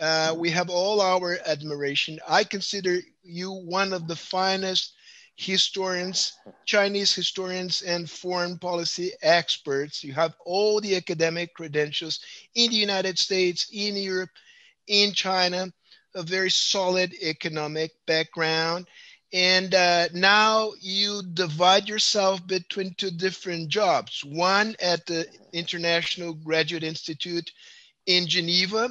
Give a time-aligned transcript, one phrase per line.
[0.00, 2.18] Uh, we have all our admiration.
[2.28, 4.92] I consider you one of the finest
[5.36, 6.32] historians,
[6.64, 10.02] Chinese historians, and foreign policy experts.
[10.02, 12.20] You have all the academic credentials
[12.54, 14.30] in the United States, in Europe,
[14.86, 15.72] in China,
[16.14, 18.86] a very solid economic background.
[19.32, 26.84] And uh, now you divide yourself between two different jobs one at the International Graduate
[26.84, 27.50] Institute
[28.06, 28.88] in Geneva,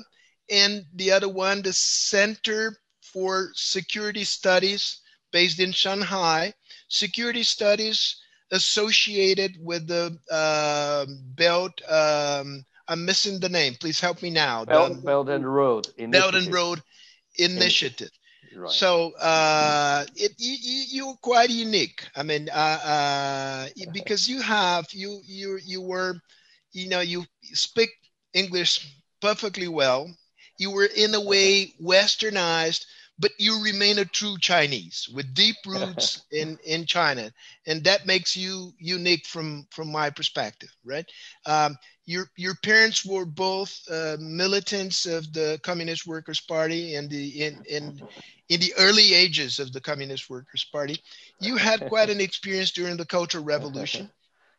[0.49, 6.53] and the other one, the Center for Security Studies based in Shanghai,
[6.87, 8.17] security studies
[8.51, 11.05] associated with the uh,
[11.35, 11.81] Belt.
[11.89, 13.75] Um, I'm missing the name.
[13.79, 14.63] Please help me now.
[14.65, 16.31] Belt, Belt and Road Initiative.
[16.31, 16.83] Belt and Road
[17.37, 18.11] Initiative.
[18.55, 18.71] Right.
[18.71, 20.55] So uh, it, you,
[20.89, 22.07] you're quite unique.
[22.15, 26.15] I mean, uh, uh, because you have you you you were,
[26.71, 27.89] you know, you speak
[28.33, 30.09] English perfectly well.
[30.57, 32.85] You were in a way westernized
[33.17, 37.31] but you remain a true Chinese with deep roots in, in China.
[37.65, 41.05] And that makes you unique from, from my perspective, right?
[41.45, 47.43] Um, your, your parents were both uh, militants of the Communist Workers' Party and the,
[47.43, 48.01] in, in,
[48.49, 50.99] in the early ages of the Communist Workers' Party.
[51.39, 54.11] You had quite an experience during the Cultural Revolution.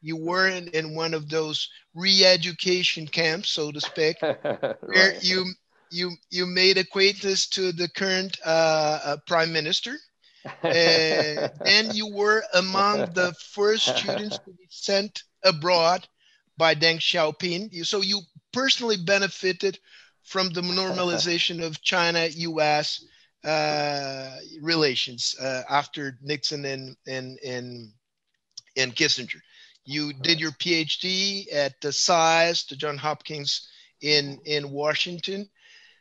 [0.03, 4.77] You were in, in one of those re-education camps, so to speak, right.
[4.83, 5.47] where you
[5.91, 9.97] you you made acquaintance to the current uh, uh, prime minister,
[10.45, 10.69] uh,
[11.67, 16.07] and you were among the first students to be sent abroad
[16.57, 17.85] by Deng Xiaoping.
[17.87, 18.21] So you
[18.53, 19.79] personally benefited
[20.23, 23.05] from the normalization of China-U.S.
[23.45, 27.93] Uh, relations uh, after Nixon and and and
[28.77, 29.41] and Kissinger.
[29.85, 33.69] You did your PhD at the SAIS, the John Hopkins
[34.01, 35.49] in in Washington,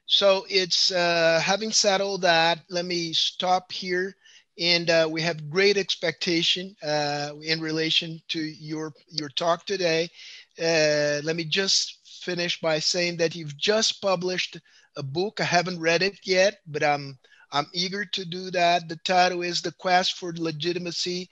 [0.05, 4.15] so it's uh, having said all that, let me stop here.
[4.57, 10.09] And uh, we have great expectation uh, in relation to your your talk today.
[10.57, 14.57] Uh, let me just finish by saying that you've just published
[14.95, 15.41] a book.
[15.41, 17.17] I haven't read it yet, but I'm
[17.51, 18.88] I'm eager to do that.
[18.88, 21.29] The title is "The Quest for Legitimacy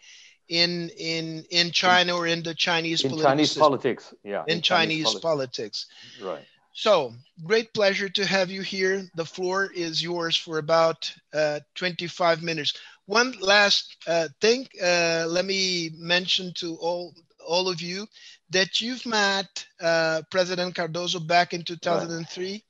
[0.49, 3.61] in in in China or in the Chinese in Chinese system.
[3.61, 5.85] politics." Yeah, in, in Chinese, Chinese politics.
[5.85, 5.85] politics.
[6.21, 6.45] Right.
[6.73, 7.13] So,
[7.45, 9.07] great pleasure to have you here.
[9.13, 12.73] The floor is yours for about uh, 25 minutes.
[13.05, 17.13] One last uh, thing, uh, let me mention to all
[17.45, 18.07] all of you
[18.49, 22.63] that you've met uh, President Cardoso back in 2003, right.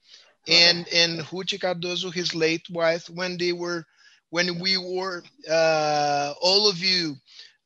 [0.50, 3.86] and and Ruth Cardoso, his late wife, when they were
[4.32, 7.16] when we were uh, all of you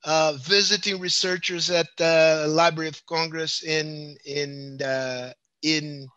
[0.04, 4.78] uh, visiting researchers at the Library of Congress in in
[5.76, 6.08] in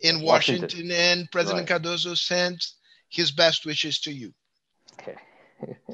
[0.00, 0.90] in Washington, Washington.
[0.92, 1.82] and President right.
[1.82, 2.76] Cardoso sends
[3.08, 4.32] his best wishes to you.
[4.94, 5.16] Okay.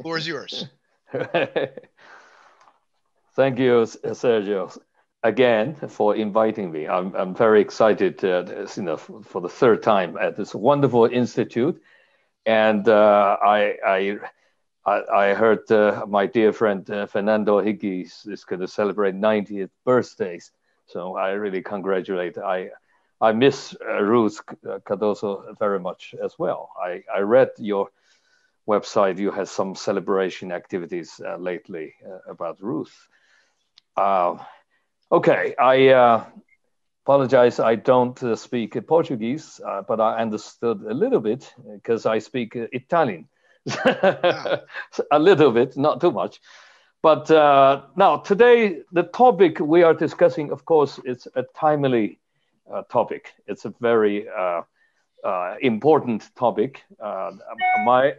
[0.01, 0.67] Floor is yours.
[3.35, 4.77] Thank you, Sergio,
[5.23, 6.89] again for inviting me.
[6.89, 11.81] I'm, I'm very excited, uh, you know, for the third time at this wonderful institute,
[12.45, 14.19] and uh, I, I
[14.85, 20.51] I, heard uh, my dear friend uh, Fernando Henrique is going to celebrate 90th birthdays.
[20.87, 22.37] So I really congratulate.
[22.37, 22.71] I
[23.22, 24.41] I miss uh, Ruth
[24.84, 26.71] Cardoso very much as well.
[26.83, 27.88] I, I read your
[28.69, 29.19] website.
[29.19, 33.09] You had some celebration activities uh, lately uh, about Ruth.
[33.97, 34.38] Uh,
[35.12, 36.25] okay, I uh,
[37.06, 37.61] apologize.
[37.61, 43.28] I don't uh, speak Portuguese, but I understood a little bit because I speak Italian.
[43.84, 46.41] a little bit, not too much.
[47.03, 47.31] But
[47.97, 52.22] now, today, the topic we are discussing, of course, is a timely uh,
[52.91, 53.33] topic.
[53.47, 54.62] It's a very uh,
[55.25, 56.84] uh, important topic.
[57.84, 58.15] my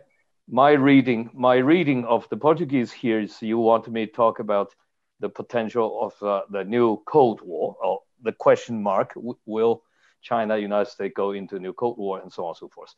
[0.50, 4.76] my reading my reading of the Portuguese here is you want me to talk about
[5.20, 9.14] the potential of the new Cold War or the question mark
[9.46, 9.84] will
[10.22, 12.94] China United States go into a new Cold War and so on and so forth.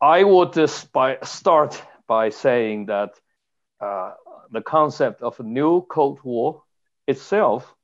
[0.00, 3.10] I would just by start by saying that
[3.80, 4.12] uh,
[4.50, 6.62] the concept of a new Cold War
[7.06, 7.74] itself,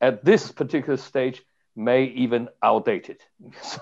[0.00, 1.42] at this particular stage,
[1.76, 3.18] may even outdated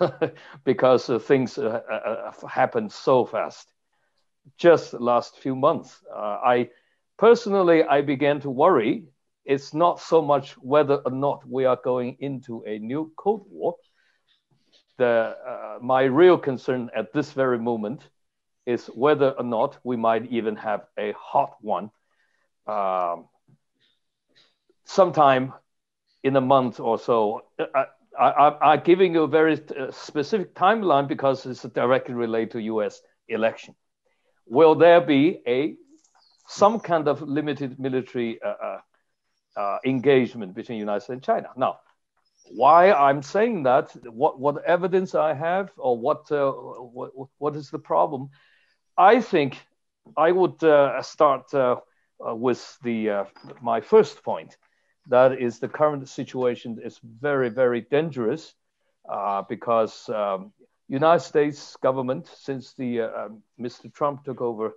[0.65, 3.73] because uh, things uh, uh, uh, happen so fast.
[4.59, 6.69] Just last few months, uh, I
[7.19, 9.05] personally I began to worry.
[9.45, 13.75] It's not so much whether or not we are going into a new Cold War.
[14.99, 18.09] The, uh, my real concern at this very moment
[18.67, 21.91] is whether or not we might even have a hot one
[22.67, 23.27] um,
[24.85, 25.53] sometime
[26.23, 27.43] in a month or so.
[27.75, 27.87] I,
[28.19, 33.01] I, am giving you a very uh, specific timeline because it's directly related to U.S.
[33.29, 33.75] election.
[34.47, 35.77] Will there be a
[36.49, 38.79] some kind of limited military uh, uh,
[39.57, 41.49] uh, engagement between United States and China?
[41.57, 41.79] Now,
[42.53, 47.71] why I'm saying that, what what evidence I have, or what uh, what what is
[47.71, 48.31] the problem?
[48.99, 49.57] I think
[50.17, 51.53] I would uh, start
[52.19, 53.27] with the
[53.63, 54.57] my first point
[55.07, 58.55] that is the current situation is very, very dangerous
[59.09, 60.53] uh, because um,
[60.91, 63.93] United States government, since the uh, um, Mr.
[63.93, 64.75] Trump took over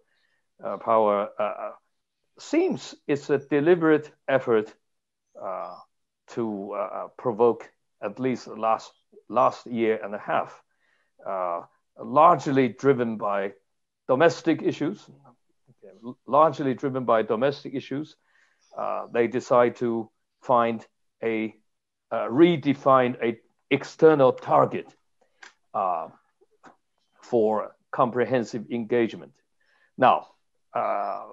[0.63, 1.71] uh, power, uh, uh,
[2.39, 4.73] seems it's a deliberate effort
[5.41, 5.75] uh,
[6.27, 6.75] to
[7.17, 7.69] provoke
[8.01, 8.93] at least last
[9.27, 10.61] last year and a half,
[11.99, 13.51] largely driven by
[14.07, 15.09] domestic issues,
[16.27, 18.15] largely driven by domestic issues.
[19.11, 20.09] they decide to
[20.43, 20.85] find
[21.23, 21.55] a
[22.11, 23.39] uh, redefine a
[23.71, 24.87] external target
[25.73, 26.07] uh,
[27.21, 29.33] for comprehensive engagement.
[29.97, 30.27] Now,
[30.73, 31.23] uh,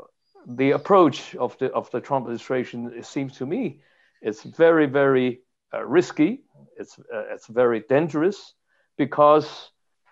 [0.46, 3.80] the approach of the of the Trump administration it seems to me
[4.22, 5.40] it's very very
[5.72, 6.42] uh, risky.
[6.76, 8.54] It's uh, it's very dangerous
[8.96, 9.70] because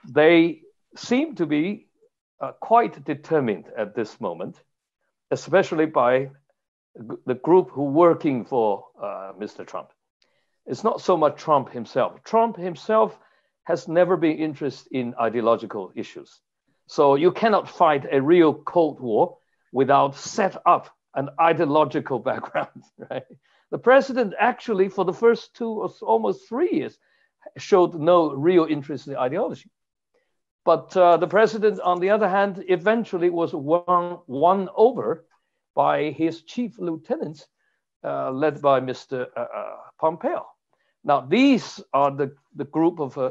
[0.08, 0.62] they
[0.96, 1.88] seem to be
[2.40, 4.62] uh, quite determined at this moment,
[5.30, 6.30] especially by
[7.26, 9.66] the group who working for uh, Mr.
[9.66, 9.90] Trump.
[10.66, 12.22] It's not so much Trump himself.
[12.24, 13.18] Trump himself
[13.64, 16.40] has never been interested in ideological issues.
[16.86, 19.38] So you cannot fight a real Cold War
[19.72, 23.24] without set up an ideological background, right?
[23.70, 26.98] The president actually, for the first two or almost three years,
[27.56, 29.70] showed no real interest in ideology.
[30.64, 35.24] But uh, the president, on the other hand, eventually was won, won over
[35.78, 37.46] by his chief lieutenants,
[38.02, 39.28] uh, led by Mr.
[39.36, 40.44] Uh, uh, Pompeo.
[41.04, 43.30] Now, these are the, the group of uh,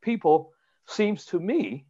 [0.00, 0.52] people,
[0.86, 1.84] seems to me,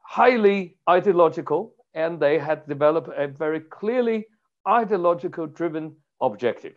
[0.00, 4.26] highly ideological, and they had developed a very clearly
[4.66, 6.74] ideological driven objective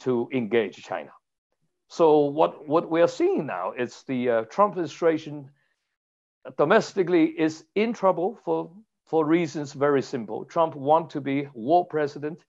[0.00, 1.12] to engage China.
[1.88, 5.50] So what, what we are seeing now is the uh, Trump administration
[6.58, 8.72] domestically is in trouble for
[9.06, 10.44] for reasons very simple.
[10.44, 12.44] Trump want to be war president.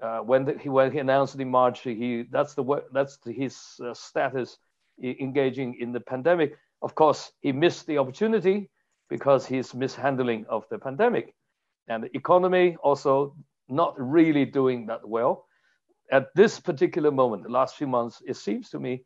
[0.00, 3.94] Uh, when, the, he, when he announced in March, he that's the that's his uh,
[3.94, 4.58] status
[5.02, 6.56] engaging in the pandemic.
[6.80, 8.70] Of course, he missed the opportunity
[9.08, 11.34] because his mishandling of the pandemic,
[11.88, 13.36] and the economy also
[13.68, 15.46] not really doing that well.
[16.10, 19.04] At this particular moment, the last few months, it seems to me,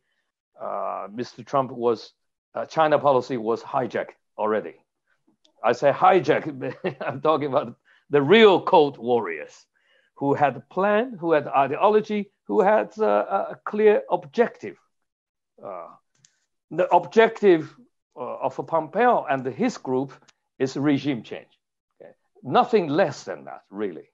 [0.60, 1.44] uh, Mr.
[1.44, 2.12] Trump was
[2.54, 4.76] uh, China policy was hijacked already
[5.66, 6.44] I say hijack,
[7.06, 7.76] I'm talking about
[8.10, 9.66] the real Cold Warriors
[10.14, 14.76] who had a plan, who had ideology, who had uh, a clear objective.
[15.62, 15.88] Uh,
[16.70, 17.74] the objective
[18.16, 20.12] uh, of Pompeo and his group
[20.58, 21.58] is regime change.
[22.00, 22.12] Okay?
[22.42, 24.08] Nothing less than that, really.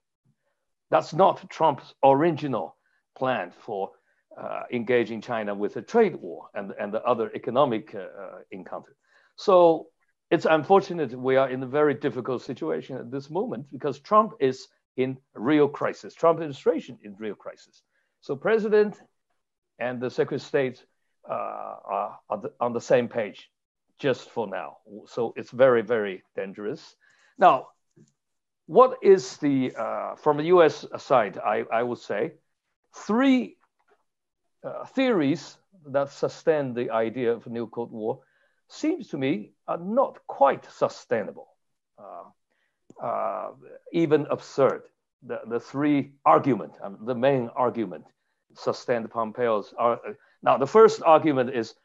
[0.89, 2.75] That's not Trump's original
[3.15, 3.91] plan for
[4.37, 8.95] uh, engaging China with a trade war and, and the other economic uh, uh, encounter.
[9.35, 9.87] So
[10.33, 14.67] it's unfortunate we are in a very difficult situation at this moment because Trump is
[14.97, 16.15] in real crisis.
[16.15, 17.83] Trump administration in real crisis.
[18.21, 18.99] So president
[19.77, 20.83] and the Secretary of State
[21.29, 23.51] uh, are, the, on the same page
[23.99, 24.77] just for now.
[25.05, 26.95] So it's very, very dangerous.
[27.37, 27.67] Now,
[28.65, 32.33] what is the, uh, from the US side, I, I would say,
[32.95, 33.57] three
[34.63, 38.21] uh, theories that sustain the idea of a new Cold War
[38.73, 41.47] seems to me are not quite sustainable,
[41.97, 43.51] uh, uh,
[43.91, 44.83] even absurd.
[45.25, 48.05] The, the three argument, um, the main argument,
[48.55, 49.73] sustained Pompeo's.
[49.79, 49.95] Uh,
[50.41, 51.75] now, the first argument is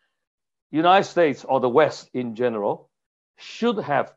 [0.70, 2.90] United States or the West in general
[3.36, 4.12] should have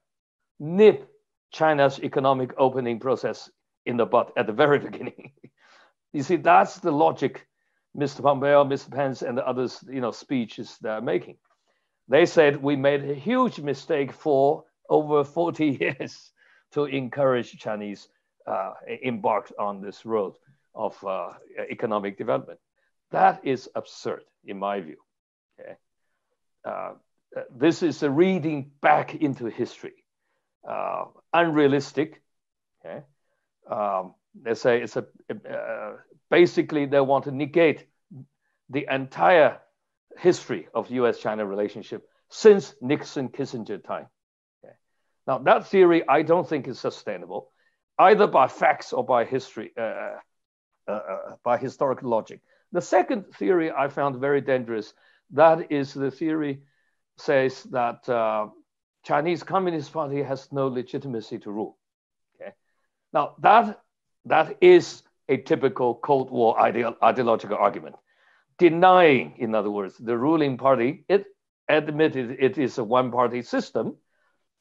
[0.59, 1.07] nipped
[1.51, 3.49] China's economic opening process
[3.85, 5.31] in the butt at the very beginning.
[6.13, 7.45] you see, that's the logic
[7.95, 8.23] Mr.
[8.23, 8.89] Pompeo, Mr.
[8.89, 11.37] Pence, and the others, you know, speeches they're making.
[12.07, 16.31] They said we made a huge mistake for over 40 years
[16.73, 18.09] to encourage Chinese
[18.47, 20.33] uh, embarked on this road
[20.73, 21.33] of uh,
[21.69, 22.59] economic development.
[23.11, 24.97] That is absurd, in my view.
[25.59, 25.75] Okay?
[26.63, 26.93] Uh,
[27.55, 30.05] this is a reading back into history,
[30.67, 32.21] uh, unrealistic.
[32.83, 33.03] Okay?
[33.69, 35.97] Um, they say it's a uh,
[36.29, 37.85] basically they want to negate
[38.69, 39.59] the entire
[40.17, 44.07] history of U.S.-China relationship since Nixon Kissinger time.
[44.63, 44.73] Okay.
[45.27, 47.51] Now that theory I don't think is sustainable,
[47.99, 50.17] either by facts or by history, uh,
[50.87, 52.41] uh, uh, by historical logic.
[52.71, 54.93] The second theory I found very dangerous.
[55.31, 56.61] That is the theory
[57.17, 58.47] says that uh,
[59.03, 61.77] Chinese Communist Party has no legitimacy to rule.
[62.35, 62.51] Okay,
[63.13, 63.81] now that
[64.25, 67.95] that is a typical Cold War ide- ideological argument,
[68.61, 71.03] denying, in other words, the ruling party.
[71.09, 71.25] It
[71.67, 73.95] admitted it is a one-party system,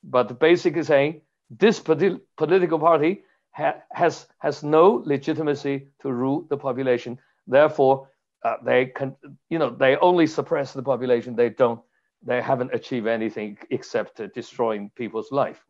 [0.02, 6.56] but basically saying this politi- political party ha- has has no legitimacy to rule the
[6.56, 7.18] population.
[7.46, 8.08] Therefore,
[8.44, 9.16] uh, they can,
[9.50, 11.36] you know, they only suppress the population.
[11.36, 11.80] They don't
[12.26, 15.60] they haven't achieved anything except uh, destroying people's life,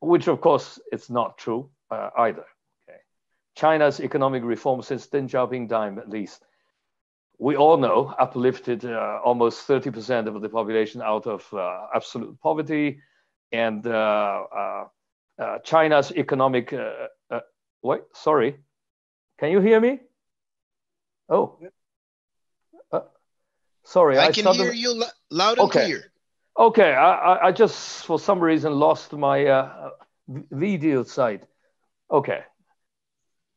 [0.00, 2.46] which of course it's not true uh, either.
[3.56, 6.44] China's economic reform since Deng Xiaoping time, at least,
[7.38, 13.00] we all know, uplifted uh, almost 30% of the population out of uh, absolute poverty,
[13.52, 14.44] and uh,
[15.38, 16.74] uh, China's economic.
[17.82, 18.56] wait, sorry,
[19.38, 20.00] can you hear me?
[21.28, 21.58] Oh.
[23.84, 25.84] Sorry, I, I can hear you loud and okay.
[25.84, 26.12] clear.
[26.58, 29.90] Okay, I, I just for some reason lost my uh,
[30.26, 31.44] video site.
[32.10, 32.42] Okay,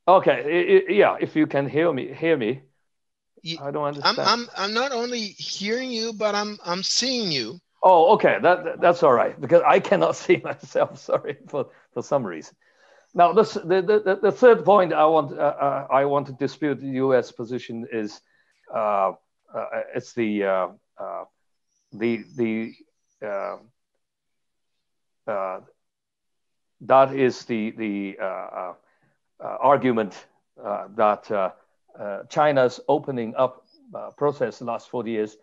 [0.07, 1.15] okay, it, it, yeah.
[1.19, 2.61] If you can hear me, hear me.
[3.59, 4.27] I don't understand.
[4.27, 7.59] I'm, I'm I'm not only hearing you, but I'm I'm seeing you.
[7.83, 10.99] Oh, okay, that that's all right because I cannot see myself.
[10.99, 12.55] Sorry for for some reason.
[13.13, 16.79] Now, this, the, the the third point I want uh, uh, I want to dispute
[16.81, 17.31] the U.S.
[17.31, 18.21] position is.
[18.73, 19.13] Uh,
[19.53, 19.65] uh,
[19.95, 20.67] it's the uh,
[20.97, 21.23] uh,
[21.93, 22.73] the the
[26.81, 28.17] that is the the
[29.39, 30.27] argument
[30.57, 31.53] that
[32.29, 33.65] China's opening up
[34.17, 35.37] process the last 40 years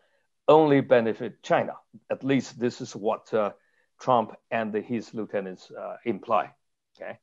[0.47, 1.75] only benefit China.
[2.11, 3.33] At least this is what
[4.01, 5.71] Trump and his lieutenants
[6.05, 6.51] imply.
[6.97, 7.19] Okay.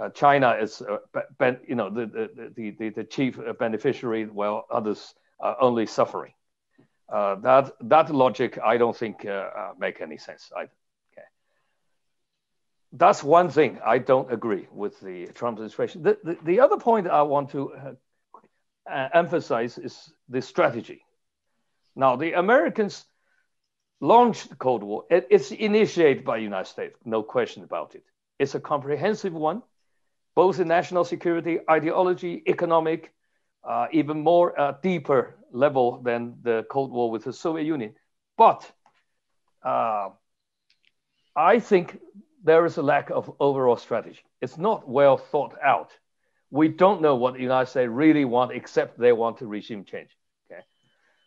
[0.00, 0.98] Uh, China is, uh,
[1.38, 2.06] ben, you know, the,
[2.54, 6.32] the, the, the, chief beneficiary, while others are only suffering.
[7.12, 10.70] Uh, that that logic, I don't think uh, make any sense either.
[11.12, 11.26] Okay.
[12.92, 16.04] That's one thing I don't agree with the Trump administration.
[16.04, 17.96] The, the, the other point I want to
[18.88, 21.02] emphasize is the strategy.
[21.96, 23.04] Now, the Americans
[24.00, 25.04] launched the Cold War.
[25.10, 28.04] It, it's initiated by the United States, no question about it.
[28.38, 29.62] It's a comprehensive one,
[30.34, 33.12] both in national security, ideology, economic,
[33.64, 37.94] uh, even more uh, deeper level than the Cold War with the Soviet Union.
[38.38, 38.70] But
[39.62, 40.10] uh,
[41.36, 41.98] I think
[42.42, 44.20] there is a lack of overall strategy.
[44.40, 45.90] It's not well thought out.
[46.50, 50.10] We don't know what the United States really want, except they want a regime change.
[50.50, 50.62] Okay,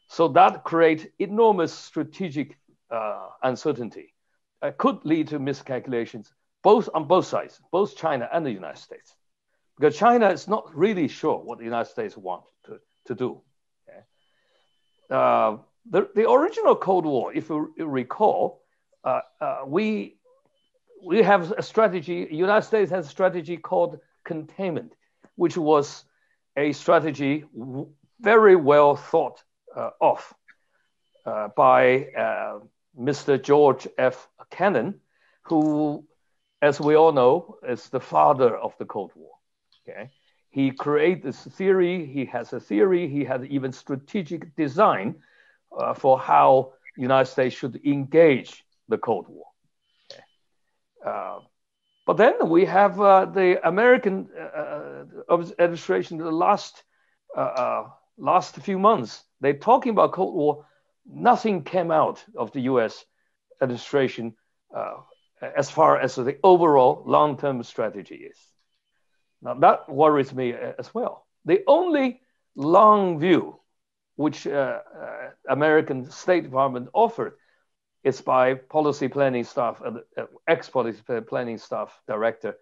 [0.08, 2.58] so that creates enormous strategic
[2.92, 4.14] uh, uncertainty.
[4.62, 9.16] It could lead to miscalculations, both on both sides, both China and the United States
[9.78, 13.42] because China is not really sure what the United States want to, to do.
[13.90, 14.00] Okay?
[15.10, 15.58] Uh,
[15.90, 18.62] the, the original Cold War, if you recall,
[19.04, 20.18] uh, uh, we,
[21.04, 24.94] we have a strategy, United States has a strategy called containment,
[25.36, 26.04] which was
[26.58, 27.46] a strategy
[28.20, 29.44] very well thought
[29.76, 30.34] uh, of
[31.26, 32.60] uh, by uh,
[33.00, 33.42] Mr.
[33.42, 34.28] George F.
[34.52, 35.00] Kennan,
[35.44, 36.06] who,
[36.62, 39.32] as we all know, is the father of the Cold War.
[39.88, 40.10] Okay,
[40.52, 42.06] he created this theory.
[42.06, 43.08] He has a theory.
[43.10, 45.16] He has even strategic design
[45.78, 49.46] uh, for how the United States should engage the Cold War.
[50.12, 50.24] Okay.
[52.06, 56.18] Uh, but then we have uh, the American uh, uh, administration.
[56.18, 56.84] The last
[57.36, 57.84] uh,
[58.18, 60.66] last few months, they're talking about Cold War.
[61.06, 63.06] Nothing came out of the U.S.
[63.62, 64.36] administration
[65.58, 68.38] as far as the overall long-term strategy is.
[69.42, 71.28] Now that worries me uh, as well.
[71.46, 72.22] The only
[72.56, 73.60] long view
[74.16, 77.34] which uh, uh, American State Department offered
[78.04, 82.56] is by policy planning staff, uh, ex-policy planning staff director.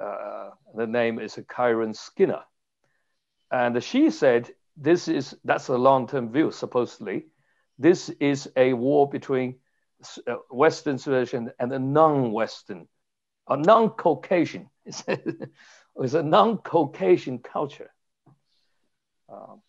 [0.00, 2.42] Uh, the name is Kiron Skinner,
[3.50, 6.50] and she said this is that's a long-term view.
[6.50, 7.26] Supposedly,
[7.78, 9.56] this is a war between
[10.26, 12.86] uh, Western civilization and a non-Western,
[13.48, 14.68] a non-Caucasian.
[15.98, 17.90] It's a non-Caucasian culture.
[19.30, 19.62] Um,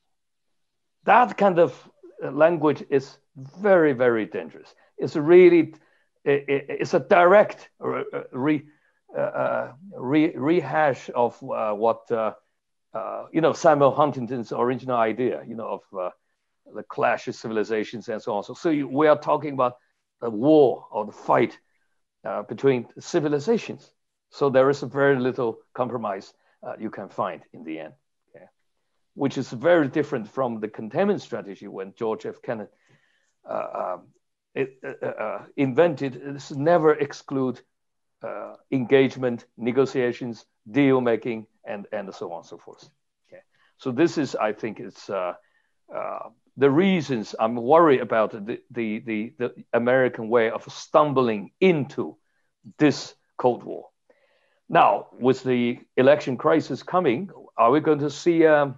[1.05, 1.89] that kind of
[2.21, 4.73] language is very, very dangerous.
[4.97, 5.75] It's really,
[6.23, 8.63] it, it, it's a direct re,
[9.15, 12.33] uh, uh, re, rehash of uh, what, uh,
[12.93, 16.09] uh, you know, Samuel Huntington's original idea, you know, of uh,
[16.73, 18.43] the clash of civilizations and so on.
[18.43, 19.77] So, so you, we are talking about
[20.21, 21.57] the war or the fight
[22.49, 23.89] between civilizations.
[24.31, 26.33] So there is very little compromise
[26.77, 27.93] you can find in the end.
[28.35, 28.45] Okay?
[29.17, 32.41] which is very different from the containment strategy when George F.
[32.43, 32.67] Kennan
[33.49, 34.07] um,
[34.57, 36.21] it, uh, uh, invented.
[36.33, 37.61] This never exclude
[38.23, 42.89] uh, engagement, negotiations, deal making, and and so on and so forth.
[43.27, 43.41] Okay,
[43.77, 45.33] so this is, I think, it's uh,
[45.95, 52.17] uh, the reasons I'm worried about the, the the the American way of stumbling into
[52.77, 53.89] this Cold War.
[54.69, 58.75] Now, with the election crisis coming, are we going to see um,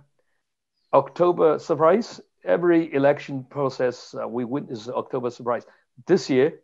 [0.94, 2.22] October surprise?
[2.50, 5.66] Every election process uh, we witness October surprise.
[6.08, 6.62] This year,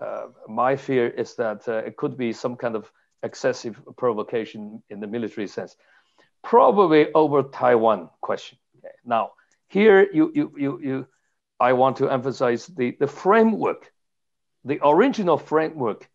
[0.00, 2.90] uh, my fear is that uh, it could be some kind of
[3.22, 5.76] excessive provocation in the military sense,
[6.42, 8.58] probably over Taiwan question.
[8.78, 8.94] Okay.
[9.04, 9.30] Now,
[9.68, 11.06] here you, you, you, you,
[11.60, 13.92] I want to emphasize the, the framework,
[14.64, 16.08] the original framework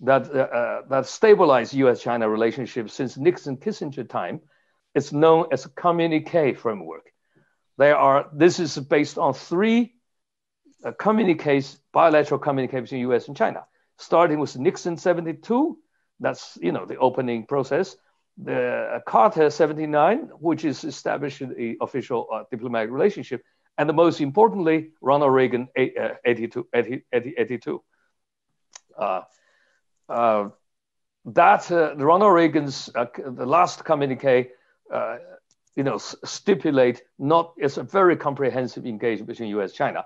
[0.00, 4.40] that, uh, uh, that stabilized US-China relationship since Nixon-Kissinger time
[4.94, 7.11] is known as a communique framework.
[7.82, 9.94] There are, this is based on three
[10.84, 13.64] uh, communiques, bilateral communiques between US and China,
[13.98, 15.76] starting with Nixon 72,
[16.20, 17.96] that's, you know, the opening process,
[18.38, 23.42] the uh, Carter 79, which is establishing the official uh, diplomatic relationship,
[23.76, 26.68] and the most importantly, Ronald Reagan 82.
[26.72, 27.82] 80, 80, 82.
[28.96, 29.22] Uh,
[30.08, 30.48] uh,
[31.24, 34.50] that uh, Ronald Reagan's uh, the last communique,
[34.92, 35.16] uh,
[35.76, 39.72] you know, stipulate not it's a very comprehensive engagement between U.S.
[39.72, 40.04] China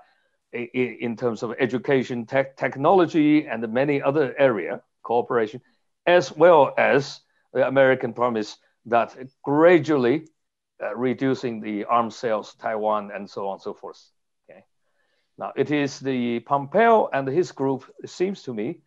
[0.53, 5.61] in, terms of education, tech, technology, and many other area cooperation,
[6.05, 7.19] as well as
[7.53, 10.27] the American promise that gradually
[10.81, 14.01] uh, reducing the arms sales Taiwan and so on and so forth.
[14.49, 14.63] Okay.
[15.37, 17.83] Now it is the Pompeo and his group.
[18.03, 18.79] It seems to me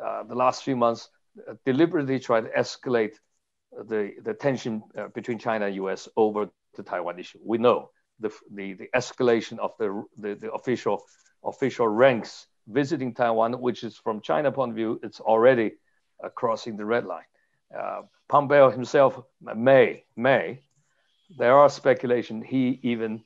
[0.00, 1.08] uh, the last few months
[1.48, 3.16] uh, deliberately tried to escalate
[3.72, 7.38] the, the tension uh, between China and US over the Taiwan issue.
[7.44, 11.02] We know the, the, the escalation of the, the, the, official,
[11.44, 15.72] official ranks visiting Taiwan, which is from China point of view, it's already
[16.22, 17.24] uh, crossing the red line.
[17.76, 20.60] Uh, Pompeo himself may, may,
[21.38, 23.22] there are speculation he even,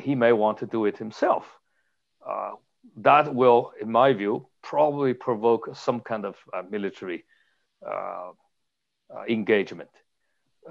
[0.00, 1.46] he may want to do it himself.
[2.96, 7.24] that will, in my view, probably provoke some kind of uh, military
[7.86, 8.32] uh, uh
[9.28, 9.90] engagement.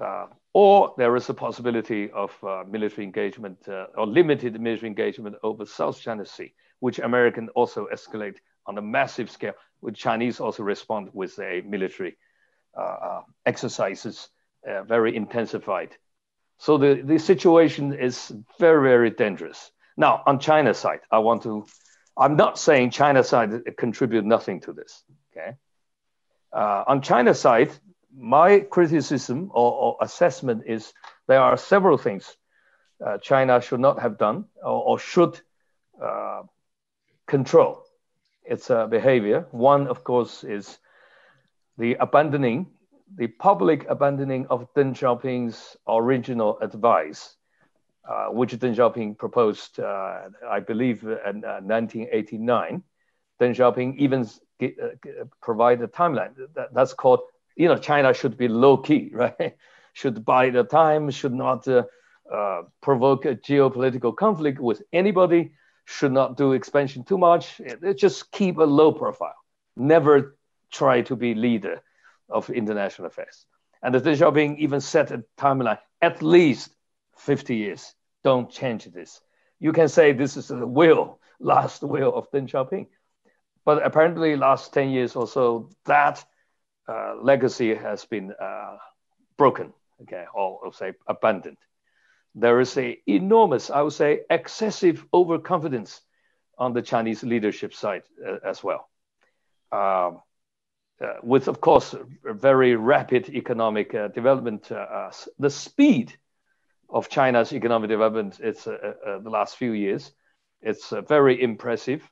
[0.00, 3.58] Uh, or there is a possibility of uh, military engagement
[3.96, 9.30] or limited military engagement over South China Sea, which American also escalate on a massive
[9.30, 12.16] scale, which Chinese also respond with a military
[13.44, 14.28] exercises
[14.86, 15.96] very intensified.
[16.58, 19.70] So the, the situation is very, very dangerous.
[19.96, 21.66] Now, on China side, I want to
[22.18, 25.04] I'm not saying China side contribute nothing to this.
[25.32, 25.56] Okay.
[26.52, 27.70] Uh, on China side,
[28.18, 30.92] my criticism or, or, assessment is
[31.26, 32.36] there are several things
[33.04, 35.40] uh, China should not have done or, or should
[36.02, 36.42] uh,
[37.26, 37.84] control
[38.44, 39.46] its uh, behavior.
[39.52, 40.78] One, of course, is
[41.76, 42.66] the abandoning,
[43.14, 47.36] the public abandoning of Deng Xiaoping's original advice
[48.08, 52.74] uh, which Deng Xiaoping proposed, uh, I believe, in 1989.
[52.74, 54.26] Uh, Deng Xiaoping even
[54.58, 54.76] get,
[55.42, 56.32] provide a timeline.
[56.54, 57.20] That, that's called,
[57.58, 59.56] you know, China should be low key, right?
[59.92, 61.82] should buy the time, should not uh,
[62.32, 65.50] uh, provoke a geopolitical conflict with anybody,
[65.86, 67.60] should not do expansion too much.
[67.60, 69.34] It, just keep a low profile.
[69.76, 70.36] Never
[70.70, 71.82] try to be leader
[72.28, 73.44] of international affairs.
[73.82, 76.70] And the Deng Xiaoping even set a timeline at least
[77.16, 79.20] 50 years don't change this.
[79.58, 82.86] You can say this is the will, last will of Deng Xiaoping.
[83.64, 86.24] But apparently, last 10 years or so, that
[86.88, 88.76] uh, legacy has been uh,
[89.36, 89.72] broken,
[90.02, 91.58] okay, or I'll say abandoned.
[92.34, 96.00] There is a enormous, I would say, excessive overconfidence
[96.56, 98.88] on the Chinese leadership side uh, as well.
[99.70, 100.22] Um,
[101.00, 106.12] uh, with, of course, very rapid economic uh, development, uh, the speed
[106.90, 110.10] of China's economic development it's the last few years.
[110.62, 112.10] It's very impressive.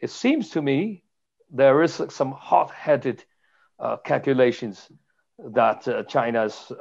[0.00, 1.02] it seems to me
[1.50, 3.24] there is some hot-headed
[4.04, 4.88] calculations
[5.38, 6.72] that China's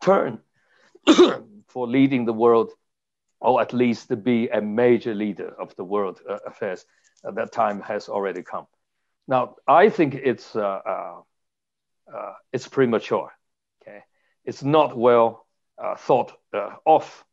[0.00, 0.40] turn
[1.68, 2.70] for leading the world,
[3.40, 6.84] or at least to be a major leader of the world affairs,
[7.26, 8.66] at that time has already come.
[9.26, 11.20] Now, I think it's uh, uh,
[12.14, 13.32] uh, it's premature.
[13.82, 14.00] Okay,
[14.44, 15.46] it's not well
[15.78, 17.24] uh, thought uh, of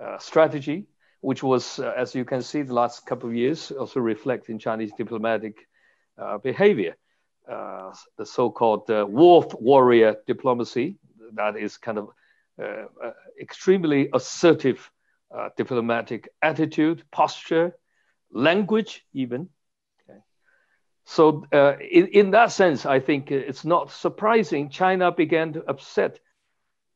[0.00, 0.86] uh, strategy,
[1.20, 4.92] which was, as you can see, the last couple of years also reflect in Chinese
[4.96, 5.66] diplomatic
[6.42, 6.96] behavior.
[7.50, 10.98] The so-called wolf warrior diplomacy
[11.34, 12.08] that is kind of
[12.60, 14.90] uh, uh, extremely assertive
[15.34, 17.76] uh, diplomatic attitude, posture,
[18.32, 19.48] language, even.
[20.02, 20.18] Okay.
[21.04, 26.20] So, uh, in, in that sense, I think it's not surprising China began to upset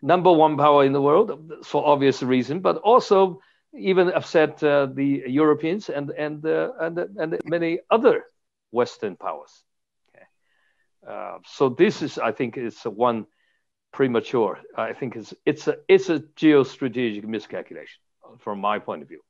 [0.03, 3.41] number one power in the world for obvious reason, but also
[3.77, 8.25] even upset uh, the Europeans and and uh, and and many other
[8.71, 9.65] Western powers.
[11.09, 13.27] Uh, so this is, I think, is one
[13.93, 14.59] premature.
[14.77, 18.01] I think it's it's a it's a geostrategic miscalculation
[18.39, 19.21] from my point of view.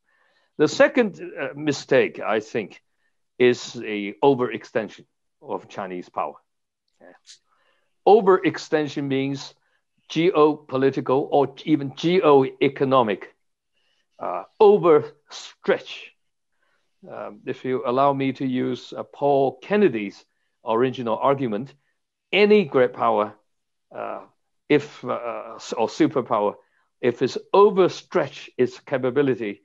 [0.56, 2.80] The second uh, mistake, I think,
[3.38, 5.04] is a overextension
[5.42, 6.34] of Chinese power.
[7.02, 7.12] Okay.
[8.06, 9.54] Overextension means
[10.10, 13.24] geopolitical or even geoeconomic
[14.18, 16.12] uh, overstretch.
[17.10, 20.24] Um, if you allow me to use uh, Paul Kennedy's
[20.66, 21.74] original argument,
[22.32, 23.34] any great power,
[23.94, 24.20] uh,
[24.68, 26.54] if uh, or superpower,
[27.00, 29.62] if it's overstretch its capability,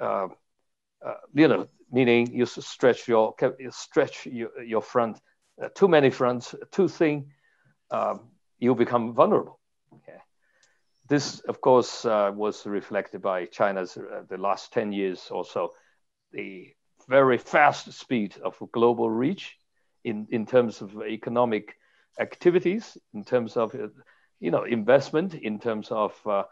[0.00, 0.28] uh,
[1.04, 5.18] uh, you know, meaning you stretch your you stretch your, your front
[5.74, 7.26] too many fronts, too thin,
[7.90, 8.28] um,
[8.58, 9.58] you become vulnerable.
[11.08, 15.72] This, of course, uh, was reflected by China's uh, the last 10 years or so,
[16.30, 16.72] the
[17.08, 19.58] very fast speed of global reach
[20.04, 21.76] in, in terms of economic
[22.20, 23.88] activities, in terms of uh,
[24.40, 26.44] you know investment, in terms of uh,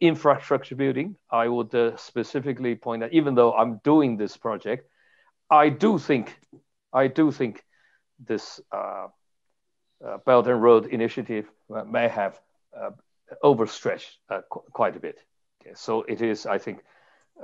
[0.00, 1.16] infrastructure building.
[1.30, 4.88] I would uh, specifically point out, even though I'm doing this project,
[5.50, 6.38] I do think
[6.92, 7.64] I do think
[8.18, 9.08] this uh,
[10.26, 11.46] Belt and Road Initiative
[11.86, 12.40] may have
[13.42, 15.18] overstretched uh, qu- quite a bit.
[15.60, 16.82] Okay, so it is, I think,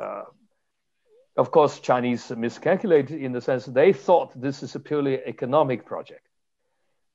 [0.00, 0.24] uh,
[1.36, 6.26] of course, Chinese miscalculated in the sense they thought this is a purely economic project.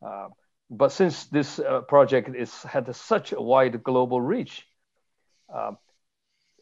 [0.06, 0.30] Uh,
[0.70, 4.68] but since this uh, project is had such a wide global reach,
[5.54, 5.72] uh,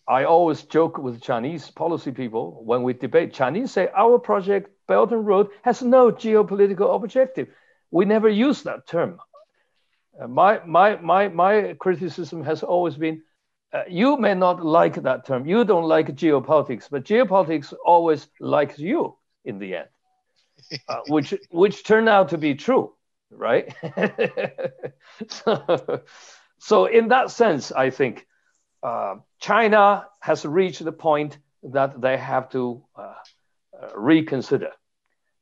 [0.07, 3.33] I always joke with Chinese policy people when we debate.
[3.33, 7.47] Chinese say our project Belt and Road has no geopolitical objective.
[7.91, 9.19] We never use that term.
[10.19, 13.21] Uh, my, my, my, my criticism has always been
[13.71, 15.45] uh, you may not like that term.
[15.45, 19.87] You don't like geopolitics, but geopolitics always likes you in the end,
[20.87, 22.93] uh, which, which turned out to be true,
[23.29, 23.73] right?
[25.27, 26.01] so,
[26.57, 28.25] so, in that sense, I think
[28.81, 33.13] uh, China has reached the point that they have to uh,
[33.81, 34.71] uh, reconsider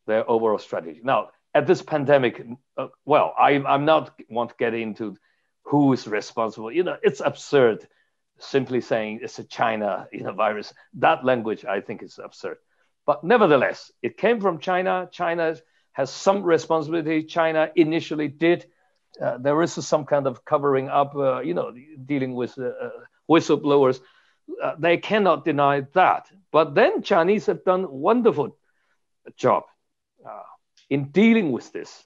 [0.06, 1.00] their overall strategy.
[1.04, 2.46] Now, at this pandemic,
[2.78, 5.16] uh, well, I, I'm not want to get into
[5.64, 6.72] who is responsible.
[6.72, 7.88] You know, it's absurd
[8.40, 10.74] simply saying it's a China you know, virus.
[10.96, 12.58] That language, I think, is absurd.
[13.06, 15.08] But nevertheless, it came from China.
[15.12, 15.56] China
[15.94, 17.24] has some responsibility.
[17.24, 18.66] China initially did.
[19.22, 21.74] Uh, there is some kind of covering up, uh, you know,
[22.06, 22.90] dealing with uh, uh
[23.30, 24.00] whistleblowers.
[24.62, 26.30] Uh, they cannot deny that.
[26.52, 28.58] But then Chinese have done a wonderful
[29.36, 29.64] job.
[30.26, 30.44] Uh,
[30.90, 32.04] in dealing with this.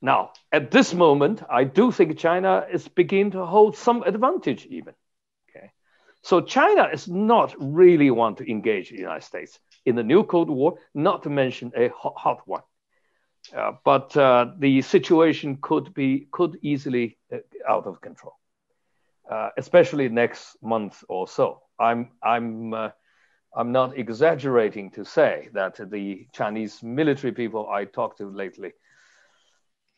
[0.00, 4.94] Now, at this moment, I do think China is beginning to hold some advantage even.
[6.22, 10.48] So China is not really want to engage the United States in the new Cold
[10.48, 12.62] War, not to mention a hot, hot one.
[13.56, 18.34] Uh, but uh, the situation could be could easily uh, out of control,
[19.28, 21.60] uh, especially next month or so.
[21.76, 22.90] I'm I'm uh,
[23.56, 28.74] I'm not exaggerating to say that the Chinese military people I talked to lately,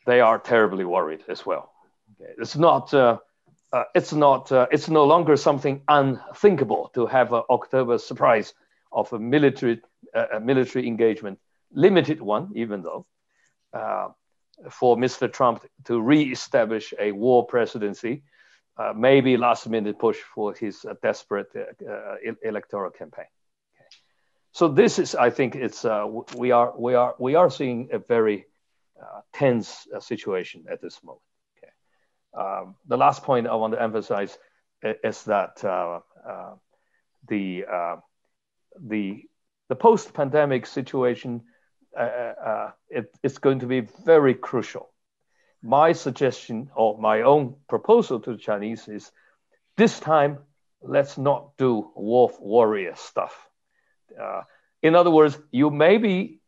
[0.07, 1.71] they are terribly worried as well.
[2.19, 2.33] Okay.
[2.39, 2.93] It's not.
[3.75, 4.49] Uh, it's not.
[4.53, 8.53] Uh, it's no longer something unthinkable to have an October surprise
[8.93, 9.81] of a military
[10.13, 11.37] uh, a military engagement,
[11.73, 13.05] limited one, even though,
[13.73, 14.07] uh,
[14.69, 15.29] for Mr.
[15.29, 18.23] Trump to re-establish a war presidency,
[18.77, 21.51] uh, maybe last minute push for his desperate
[22.43, 23.27] electoral campaign.
[24.53, 25.83] So this is, I think, it's
[26.33, 28.45] we are we are we are seeing a very
[29.33, 31.24] tense situation at this moment.
[32.37, 34.37] Um, the last point I want to emphasize
[34.83, 36.53] is that uh, uh,
[37.27, 37.95] the uh,
[38.79, 39.23] the
[39.69, 41.41] the post-pandemic situation
[42.89, 44.89] it, it's going to be very crucial.
[45.63, 49.11] My suggestion or my own proposal to the Chinese is
[49.77, 50.39] this time
[50.81, 53.47] let's not do wolf warrior stuff
[54.21, 54.41] uh,
[54.81, 56.39] in other words, you may be,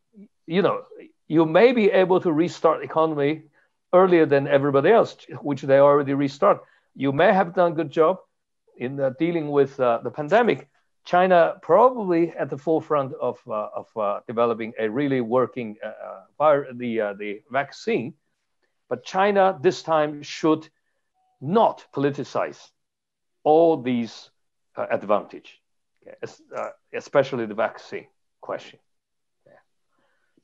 [0.46, 0.84] you know,
[1.28, 3.44] you may be able to restart the economy
[3.94, 6.62] earlier than everybody else, which they already restart.
[6.96, 8.20] You may have done a good job
[8.78, 10.68] in uh, dealing with uh, the pandemic.
[11.06, 17.16] China probably at the forefront of, uh, of uh, developing a really working uh, the,
[17.18, 18.14] the vaccine.
[18.90, 20.68] But China this time should
[21.40, 22.60] not politicize
[23.44, 24.30] all these
[24.76, 25.62] advantage,
[26.06, 26.70] okay?
[26.94, 28.08] especially the vaccine
[28.42, 28.80] question.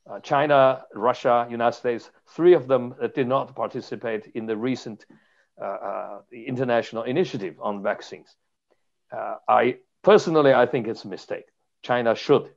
[0.09, 5.05] Uh, China, Russia, United States, three of them did not participate in the recent
[5.61, 8.35] uh, uh, international initiative on vaccines.
[9.47, 11.45] I personally, I think it's a mistake.
[11.83, 12.49] China should.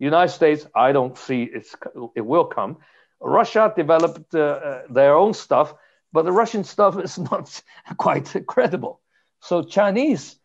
[0.00, 1.76] United States, I don't see it's,
[2.16, 2.78] it will come.
[3.20, 5.74] Russia developed their own stuff,
[6.12, 7.62] but the Russian stuff is not
[7.98, 9.00] quite credible.
[9.40, 10.36] So Chinese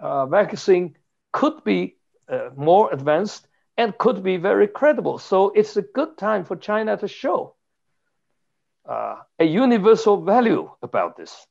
[0.00, 0.96] uh, vaccine
[1.32, 1.96] could be
[2.28, 5.18] uh, more advanced and could be very credible.
[5.18, 7.54] So it's a good time for China to show
[8.88, 11.46] uh, a universal value about this,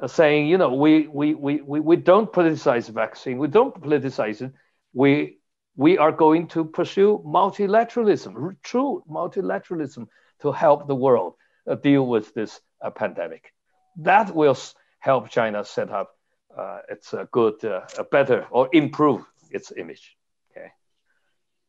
[0.00, 4.42] uh, saying, you know, we, we, we, we, we don't politicize vaccine, we don't politicize
[4.42, 4.52] it.
[4.92, 5.38] We,
[5.76, 10.08] we are going to pursue multilateralism, true multilateralism
[10.40, 11.34] to help the world
[11.66, 13.52] uh, deal with this uh, pandemic.
[13.96, 14.56] That will
[15.00, 16.10] help China set up
[16.56, 20.17] uh, its good, uh, a better, or improve its image.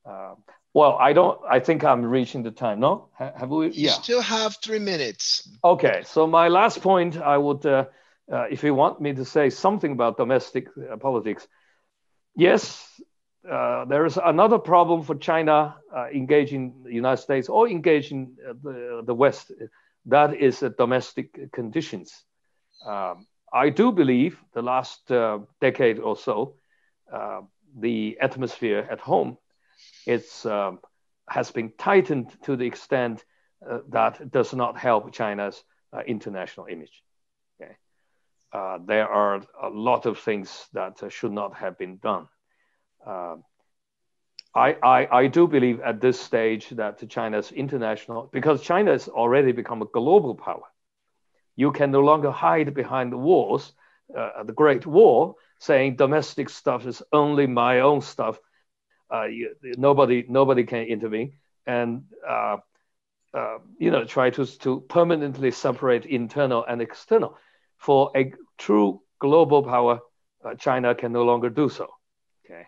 [0.05, 0.35] Uh,
[0.73, 1.39] well, I don't.
[1.49, 2.79] I think I'm reaching the time.
[2.79, 3.67] No, have we?
[3.67, 3.91] You yeah.
[3.91, 5.49] still have three minutes.
[5.63, 6.03] Okay.
[6.05, 7.85] So my last point, I would, uh,
[8.31, 11.47] uh, if you want me to say something about domestic uh, politics,
[12.35, 13.01] yes,
[13.49, 19.01] uh, there is another problem for China uh, engaging the United States or engaging the
[19.05, 19.51] the West.
[20.05, 22.25] That is domestic conditions.
[22.85, 25.11] Um, I do believe the last
[25.59, 26.55] decade or so,
[27.75, 29.37] the atmosphere at home
[30.09, 30.79] it's um,
[31.27, 33.23] has been tightened to the extent
[33.69, 37.03] uh, that does not help China's uh, international image.
[37.61, 37.75] Okay?
[38.51, 42.27] Uh, there are a lot of things that uh, should not have been done.
[43.05, 43.43] Um,
[44.55, 49.51] I, I, I, do believe at this stage that China's international, because China has already
[49.51, 50.67] become a global power,
[51.55, 53.73] you can no longer hide behind the walls,
[54.17, 58.39] uh, the Great Wall, saying domestic stuff is only my own stuff
[59.13, 61.33] uh, you, nobody nobody can intervene
[61.65, 62.57] and uh,
[63.33, 67.37] uh, you know try to to permanently separate internal and external.
[67.77, 69.99] For a true global power,
[70.43, 71.87] uh, China can no longer do so.
[72.45, 72.65] Okay,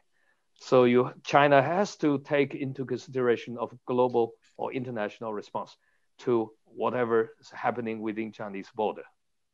[0.55, 5.75] so you China has to take into consideration of global or international response
[6.19, 9.03] to whatever is happening within Chinese border.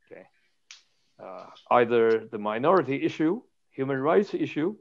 [0.06, 0.26] Okay,
[1.24, 4.76] uh, either the minority issue, human rights issue,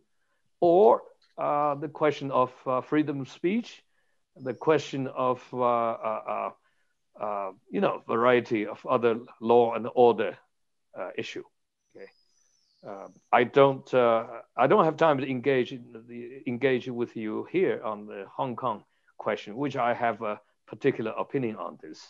[0.61, 1.03] or
[1.39, 3.83] uh, the question of uh, freedom of speech,
[4.37, 6.51] the question of uh, uh,
[7.21, 10.37] uh, you know variety of other law and order
[11.19, 11.45] issue.
[11.95, 12.11] Okay,
[13.33, 18.07] I don't I don't have time to engage in the, engage with you here on
[18.07, 18.85] the Hong Kong
[19.19, 22.01] question, which I have a particular opinion on this.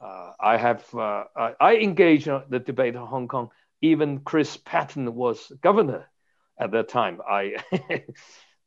[0.00, 3.50] I have I, I engage in the debate on Hong Kong.
[3.82, 6.06] Even Chris Patten was governor
[6.58, 7.20] at that time.
[7.28, 7.56] I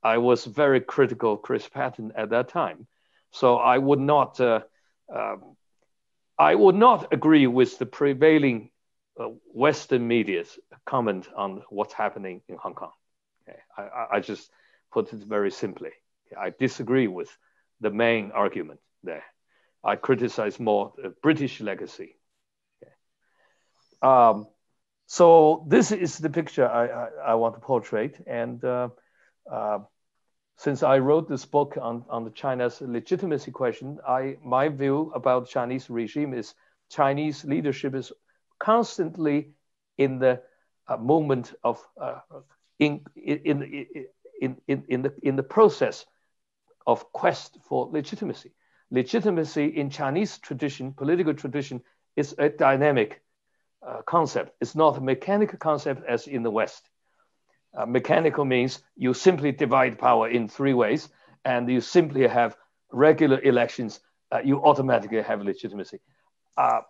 [0.03, 2.87] I was very critical of Chris Patten at that time.
[3.31, 4.61] So I would not, uh,
[5.13, 5.35] uh,
[6.37, 8.71] I would not agree with the prevailing
[9.19, 12.91] uh, Western media's comment on what's happening in Hong Kong.
[13.47, 13.59] Okay?
[13.77, 14.49] I, I, just
[14.91, 15.91] put it very simply.
[16.39, 17.29] I disagree with
[17.81, 19.23] the main argument there.
[19.83, 22.15] I criticize more the British legacy.
[22.81, 22.93] Okay?
[24.01, 24.47] Um,
[25.05, 28.63] so this is the picture I, I, I want to portray, and
[29.51, 29.79] uh,
[30.57, 35.47] since I wrote this book on, on the China's legitimacy question, I, my view about
[35.47, 36.53] Chinese regime is
[36.89, 38.11] Chinese leadership is
[38.59, 39.51] constantly
[39.97, 40.41] in the
[40.87, 42.19] uh, moment of uh,
[42.79, 43.85] in, in,
[44.41, 46.05] in, in, in, the, in the process
[46.87, 48.51] of quest for legitimacy.
[48.91, 51.81] Legitimacy in Chinese tradition, political tradition,
[52.15, 53.21] is a dynamic
[53.85, 54.55] uh, concept.
[54.59, 56.89] It's not a mechanical concept as in the West.
[57.77, 61.09] Uh, mechanical means you simply divide power in three ways,
[61.45, 62.57] and you simply have
[62.91, 63.99] regular elections.
[64.31, 65.99] Uh, you automatically have legitimacy.
[66.57, 66.81] Uh,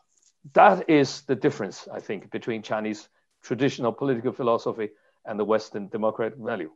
[0.54, 3.10] that is the difference, I think, between Chinese
[3.44, 4.90] traditional political philosophy
[5.26, 6.72] and the Western democratic value.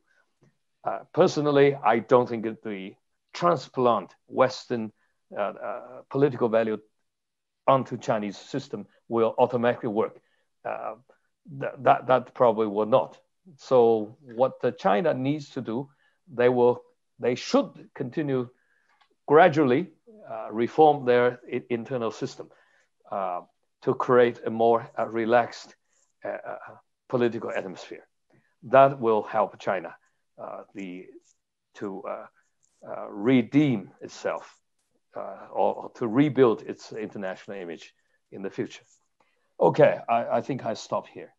[0.84, 2.96] Uh, personally, I don't think that the
[3.34, 4.92] transplant Western
[5.36, 6.78] uh, uh, political value
[7.68, 10.20] onto Chinese system will automatically work.
[11.60, 13.18] Th- that, that probably will not.
[13.58, 15.90] So what the China needs to do,
[16.34, 16.84] they will,
[17.20, 18.50] they should continue
[19.28, 19.90] gradually
[20.30, 22.50] uh, reform their internal system
[23.12, 23.42] uh,
[23.82, 25.76] to create a more uh, relaxed
[26.26, 26.58] uh, uh,
[27.10, 28.08] political atmosphere.
[28.64, 29.96] That will help China
[30.42, 31.08] uh, the,
[31.76, 32.04] to
[33.10, 34.58] redeem itself
[35.52, 37.94] or to rebuild its international image
[38.32, 38.84] in the future.
[39.60, 41.34] Okay, I, I think I stop here.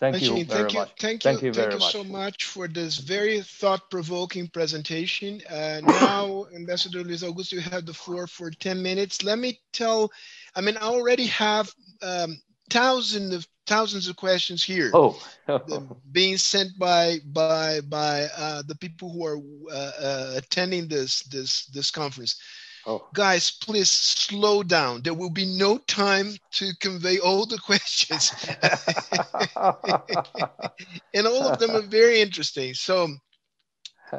[0.00, 0.74] Thank you very thank much.
[0.74, 5.42] You, thank you, thank you, thank you so much for this very thought-provoking presentation.
[5.48, 9.22] Uh, now, Ambassador Luis Augusto, you have the floor for 10 minutes.
[9.22, 10.10] Let me tell,
[10.56, 15.16] I mean, I already have um, thousands of thousands of questions here oh.
[16.12, 19.38] being sent by by by uh, the people who are
[19.70, 22.40] uh, uh, attending this this this conference.
[22.86, 23.06] Oh.
[23.12, 25.02] Guys, please slow down.
[25.02, 28.32] There will be no time to convey all the questions.
[31.14, 32.74] and all of them are very interesting.
[32.74, 33.08] So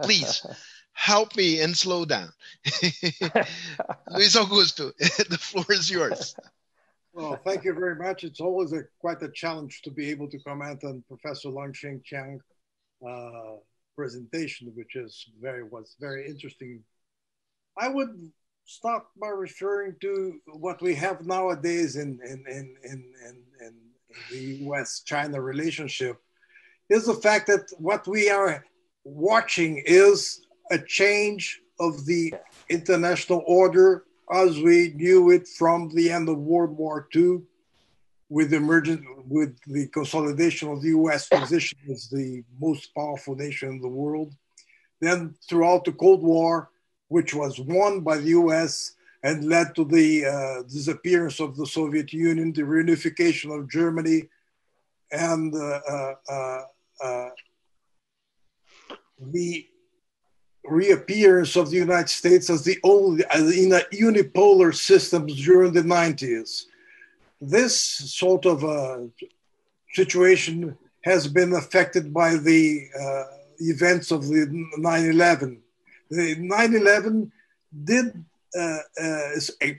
[0.03, 0.45] please
[0.93, 2.29] help me and slow down.
[2.83, 6.35] Luis Augusto, the floor is yours.
[7.13, 8.23] Well, thank you very much.
[8.23, 12.39] It's always a, quite a challenge to be able to comment on Professor Lanxin Xiang
[13.05, 13.57] uh,
[13.97, 16.81] presentation, which is very was very interesting.
[17.77, 18.31] I would
[18.71, 23.73] start by referring to what we have nowadays in, in, in, in, in, in
[24.31, 26.17] the US China relationship
[26.89, 28.63] is the fact that what we are
[29.03, 32.33] watching is a change of the
[32.69, 37.41] international order as we knew it from the end of World War II
[38.29, 43.67] with the emergence, with the consolidation of the US position as the most powerful nation
[43.67, 44.33] in the world.
[45.01, 46.69] Then throughout the Cold War,
[47.11, 52.13] which was won by the US and led to the uh, disappearance of the Soviet
[52.13, 54.29] Union, the reunification of Germany,
[55.11, 56.61] and uh, uh, uh,
[57.03, 57.29] uh
[59.33, 59.67] the
[60.63, 65.81] reappearance of the United States as the only as in a unipolar system during the
[65.81, 66.63] 90s.
[67.41, 67.75] This
[68.21, 68.99] sort of uh,
[69.93, 73.25] situation has been affected by the uh,
[73.59, 74.45] events of the
[74.79, 75.60] 9/11 the
[76.11, 77.31] 9-11
[77.83, 78.25] did
[78.57, 79.29] uh, uh,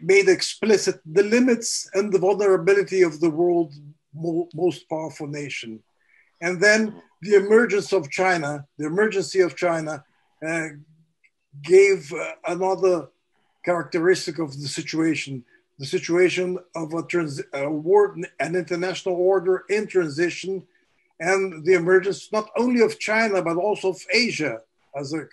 [0.02, 3.78] made explicit the limits and the vulnerability of the world's
[4.14, 5.82] mo- most powerful nation.
[6.40, 10.04] And then the emergence of China, the emergency of China,
[10.46, 10.68] uh,
[11.62, 13.08] gave uh, another
[13.64, 15.44] characteristic of the situation
[15.78, 17.04] the situation of a,
[17.54, 20.62] a war, an international order in transition,
[21.18, 24.60] and the emergence not only of China but also of Asia
[24.96, 25.26] as a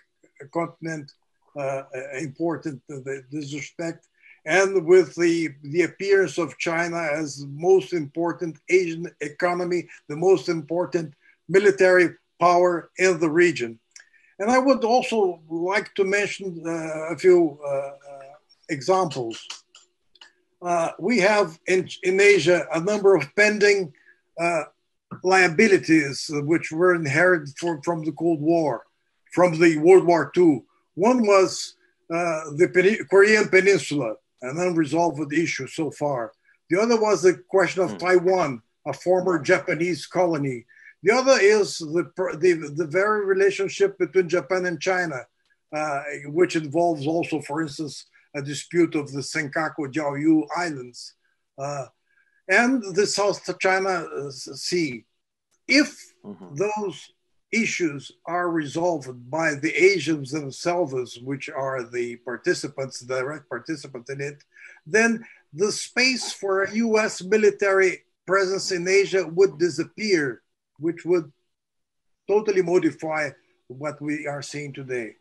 [0.48, 1.12] continent
[1.58, 1.84] uh,
[2.20, 4.08] important in this respect,
[4.46, 10.50] and with the, the appearance of China as the most important Asian economy, the most
[10.50, 11.14] important
[11.48, 13.80] military power in the region.
[14.40, 17.94] And I would also like to mention uh, a few uh, uh
[18.70, 19.46] examples.
[20.62, 23.92] Uh, we have in, in Asia a number of pending
[24.40, 24.64] uh,
[25.24, 28.86] liabilities which were inherited for, from the Cold War
[29.32, 30.64] from the World War II.
[30.96, 31.76] One was
[32.12, 36.34] uh, the Korean Peninsula, an unresolved issue so far.
[36.70, 38.00] The other was the question of mm.
[38.00, 40.66] Taiwan, a former Japanese colony.
[41.04, 45.22] The other is the, the, the very relationship between Japan and China,
[45.76, 51.16] uh, which involves also, for instance, a dispute of the Senkaku Diaoyu Islands
[51.58, 51.86] uh,
[52.48, 55.06] and the South China uh, Sea.
[55.68, 56.56] If mm-hmm.
[56.56, 57.12] those
[57.52, 64.44] issues are resolved by the Asians themselves, which are the participants, direct participants in it,
[64.86, 70.42] then the space for a US military presence in Asia would disappear,
[70.78, 71.32] which would
[72.28, 73.30] totally modify
[73.68, 75.16] what we are seeing today.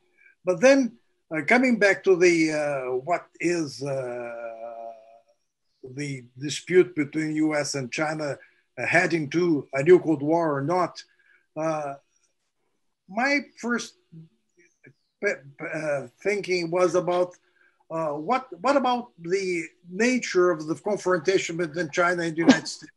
[0.44, 0.98] But then,
[1.34, 4.48] uh, coming back to the uh, what is uh,
[5.94, 8.38] the dispute between US and China
[8.78, 11.02] uh, heading to a new Cold War or not,
[11.56, 11.94] uh,
[13.08, 13.94] my first
[15.26, 17.34] uh, thinking was about
[17.90, 22.92] uh, what what about the nature of the confrontation between China and the United States?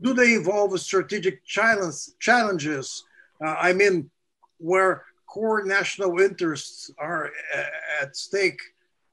[0.00, 3.04] Do they involve strategic challenge, challenges?
[3.40, 4.10] Uh, I mean,
[4.58, 8.60] where core national interests are uh, at stake,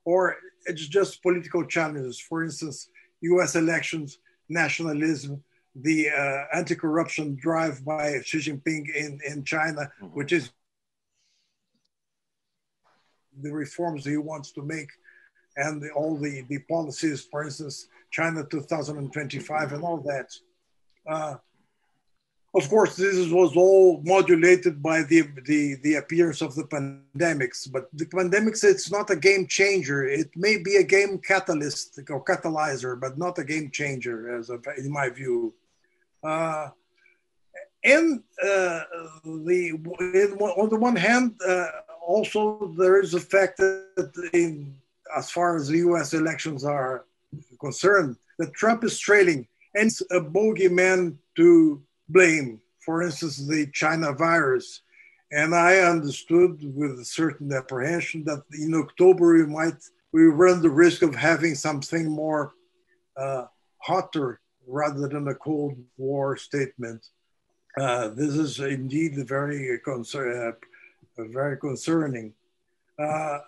[0.04, 0.36] or
[0.66, 2.20] it's just political challenges.
[2.20, 2.90] For instance,
[3.22, 3.56] U.S.
[3.56, 4.18] elections,
[4.50, 5.44] nationalism,
[5.82, 10.08] the uh, anti-corruption drive by Xi Jinping in, in China, mm-hmm.
[10.08, 10.52] which is
[13.42, 14.90] the reforms he wants to make
[15.56, 20.34] and the, all the, the policies, for instance, China 2025 and all that.
[21.08, 21.36] Uh,
[22.56, 27.90] of course, this was all modulated by the, the, the appearance of the pandemics, but
[27.94, 30.08] the pandemics, it's not a game changer.
[30.08, 34.66] It may be a game catalyst or catalyzer, but not a game changer, as of,
[34.78, 35.54] in my view.
[36.24, 36.70] Uh,
[37.84, 38.82] and uh,
[39.24, 39.74] the
[40.58, 41.68] on the one hand, uh,
[42.06, 44.76] also there is the fact that in,
[45.16, 46.14] as far as the U.S.
[46.14, 47.06] elections are
[47.60, 52.60] concerned, that Trump is trailing and a bogeyman to blame
[52.90, 54.82] for instance, the China virus.
[55.32, 59.80] And I understood with a certain apprehension that in October we might
[60.12, 62.56] we run the risk of having something more
[63.16, 63.46] uh,
[63.78, 64.40] hotter
[64.70, 67.08] rather than a Cold War statement.
[67.80, 69.80] Uh, this is indeed very
[71.18, 72.34] uh, very concerning.
[72.98, 73.40] Uh,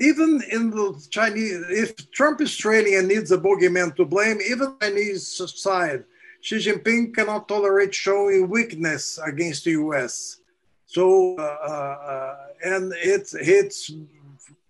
[0.00, 2.50] even in the Chinese, if Trump is
[2.96, 6.04] and needs a bogeyman to blame, even Chinese side,
[6.40, 10.40] Xi Jinping cannot tolerate showing weakness against the U.S.
[10.86, 13.92] So, uh, uh, and its its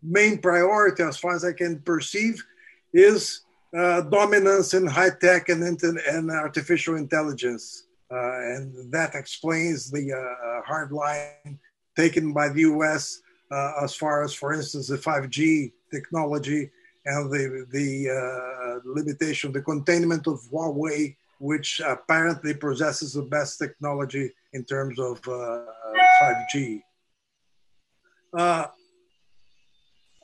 [0.03, 2.45] main priority, as far as I can perceive,
[2.93, 3.44] is
[3.77, 7.87] uh, dominance in high tech and, and artificial intelligence.
[8.11, 11.59] Uh, and that explains the uh, hard line
[11.97, 13.21] taken by the US
[13.51, 16.71] uh, as far as, for instance, the 5G technology
[17.07, 24.31] and the, the uh, limitation, the containment of Huawei, which apparently possesses the best technology
[24.53, 26.83] in terms of 5G.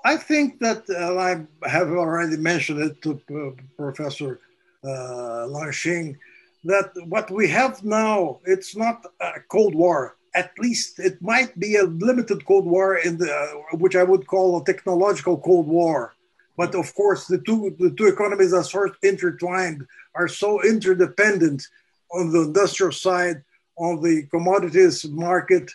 [0.04, 4.40] I think that uh, I have already mentioned it to uh, Professor
[4.82, 6.16] uh, Lanxin
[6.64, 10.16] that what we have now it's not a Cold War.
[10.34, 14.26] At least it might be a limited Cold War in the uh, which I would
[14.26, 16.14] call a technological Cold War.
[16.56, 21.66] But of course, the two the two economies are sort intertwined, are so interdependent
[22.12, 23.42] on the industrial side,
[23.76, 25.70] on the commodities market,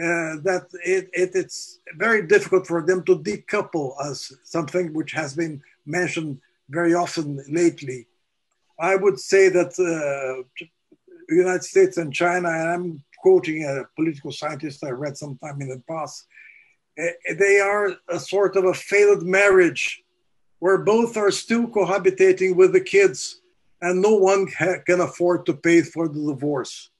[0.00, 5.34] uh, that it, it, it's very difficult for them to decouple as something which has
[5.34, 6.40] been mentioned
[6.70, 8.06] very often lately.
[8.78, 10.42] I would say that uh,
[11.28, 15.68] the United States and China, and I'm quoting a political scientist I read sometime in
[15.68, 16.26] the past,
[16.96, 20.02] eh, they are a sort of a failed marriage
[20.60, 23.42] where both are still cohabitating with the kids
[23.82, 26.90] and no one ha- can afford to pay for the divorce.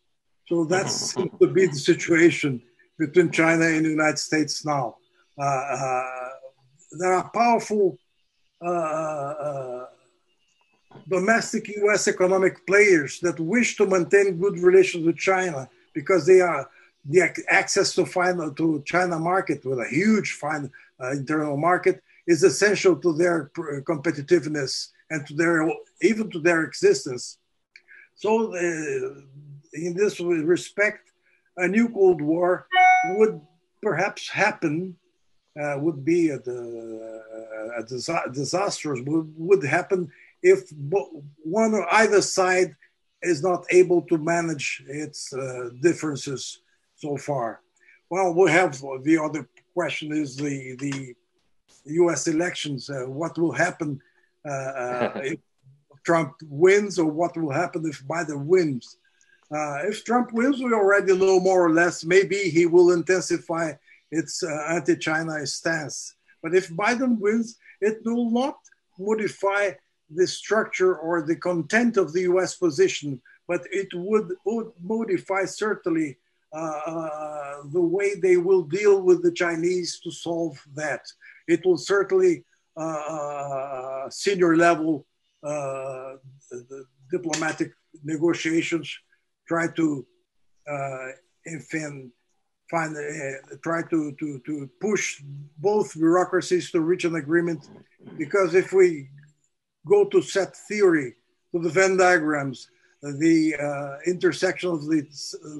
[0.48, 2.61] So that seems to be the situation
[3.01, 4.96] between China and the United States now.
[5.38, 6.28] Uh, uh,
[7.01, 7.96] there are powerful
[8.61, 9.84] uh,
[11.09, 16.68] domestic US economic players that wish to maintain good relations with China because they are
[17.07, 20.70] the access to find to China market with a huge fine
[21.03, 23.51] uh, internal market is essential to their
[23.90, 24.72] competitiveness
[25.09, 25.57] and to their
[26.03, 27.38] even to their existence.
[28.14, 29.22] So, uh,
[29.72, 31.10] in this respect,
[31.61, 32.67] a new Cold War
[33.17, 33.41] would
[33.83, 34.97] perhaps happen,
[35.61, 36.39] uh, would be a,
[37.79, 37.83] a,
[38.33, 40.11] disastrous, would, would happen
[40.43, 40.71] if
[41.43, 42.75] one or either side
[43.23, 46.61] is not able to manage its uh, differences
[46.97, 47.61] so far.
[48.09, 51.15] Well, we have the other question is the, the
[51.85, 52.89] US elections.
[52.91, 54.01] Uh, what will happen
[54.45, 55.39] uh, uh if
[56.03, 58.97] Trump wins or what will happen if Biden wins?
[59.53, 62.05] Uh, if Trump wins, we already know more or less.
[62.05, 63.72] Maybe he will intensify
[64.11, 66.14] its uh, anti-China stance.
[66.42, 68.57] But if Biden wins, it will not
[68.98, 69.72] modify
[70.09, 72.55] the structure or the content of the U.S.
[72.57, 76.18] position, but it would, would modify certainly
[76.53, 81.07] uh, uh, the way they will deal with the Chinese to solve that.
[81.46, 82.44] It will certainly
[82.76, 85.05] uh, uh senior level
[87.11, 87.72] diplomatic
[88.05, 88.96] negotiations
[89.51, 89.86] try to
[90.74, 91.09] uh,
[91.53, 92.11] infin,
[92.70, 94.55] find uh, try to, to to
[94.86, 95.05] push
[95.59, 97.61] both bureaucracies to reach an agreement.
[98.22, 98.88] Because if we
[99.94, 101.11] go to set theory
[101.53, 102.59] to the Venn diagrams
[103.03, 105.03] the uh, intersection of the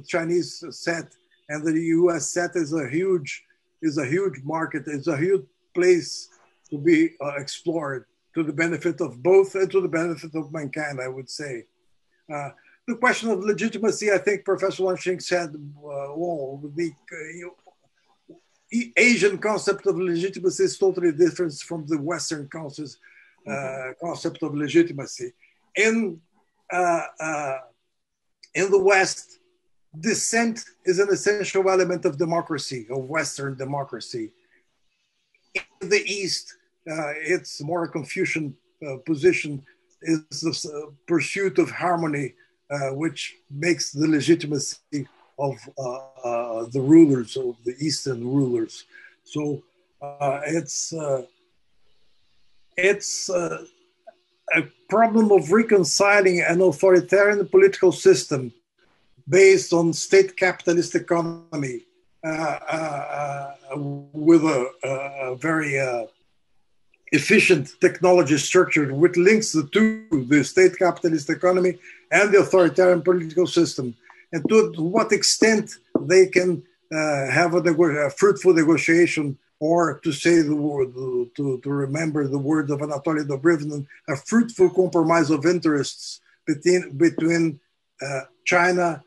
[0.07, 1.07] Chinese set
[1.49, 3.43] and the US set is a huge
[3.83, 6.29] is a huge market it's a huge place
[6.71, 11.01] to be uh, explored to the benefit of both and to the benefit of mankind
[11.01, 11.65] I would say.
[12.33, 12.51] Uh,
[12.87, 16.93] the question of legitimacy, I think Professor Lanxin said, uh, well, the
[18.33, 22.97] uh, Asian concept of legitimacy is totally different from the Western concept,
[23.47, 24.07] uh, mm-hmm.
[24.07, 25.33] concept of legitimacy.
[25.77, 26.21] In,
[26.73, 27.59] uh, uh,
[28.55, 29.39] in the West,
[29.99, 34.33] dissent is an essential element of democracy, of Western democracy.
[35.55, 36.55] In the East,
[36.91, 38.57] uh, it's more a Confucian
[39.05, 39.63] position,
[40.03, 42.35] is the pursuit of harmony
[42.71, 45.07] uh, which makes the legitimacy
[45.39, 48.85] of uh, uh, the rulers, of the Eastern rulers.
[49.25, 49.63] So
[50.01, 51.23] uh, it's uh,
[52.77, 58.53] it's a problem of reconciling an authoritarian political system
[59.29, 61.83] based on state capitalist economy
[63.75, 65.79] with a, a very
[67.13, 71.79] efficient technology structure which links the two, the state capitalist economy
[72.11, 73.95] and the authoritarian political system,
[74.33, 80.41] and to what extent they can uh, have a, a, fruitful negotiation, or to say
[80.41, 80.93] the word,
[81.37, 87.61] to, to remember the words of Anatoly Dobrynin, a fruitful compromise of interests between, between
[88.03, 89.03] uh, China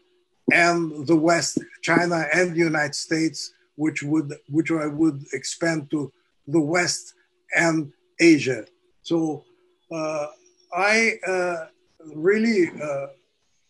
[0.51, 6.12] and the West, China and the United States, which would which I would expand to
[6.47, 7.16] the West
[7.56, 8.66] and Asia.
[9.01, 9.43] So
[9.91, 10.28] uh,
[10.76, 11.66] I uh,
[12.16, 13.08] really uh,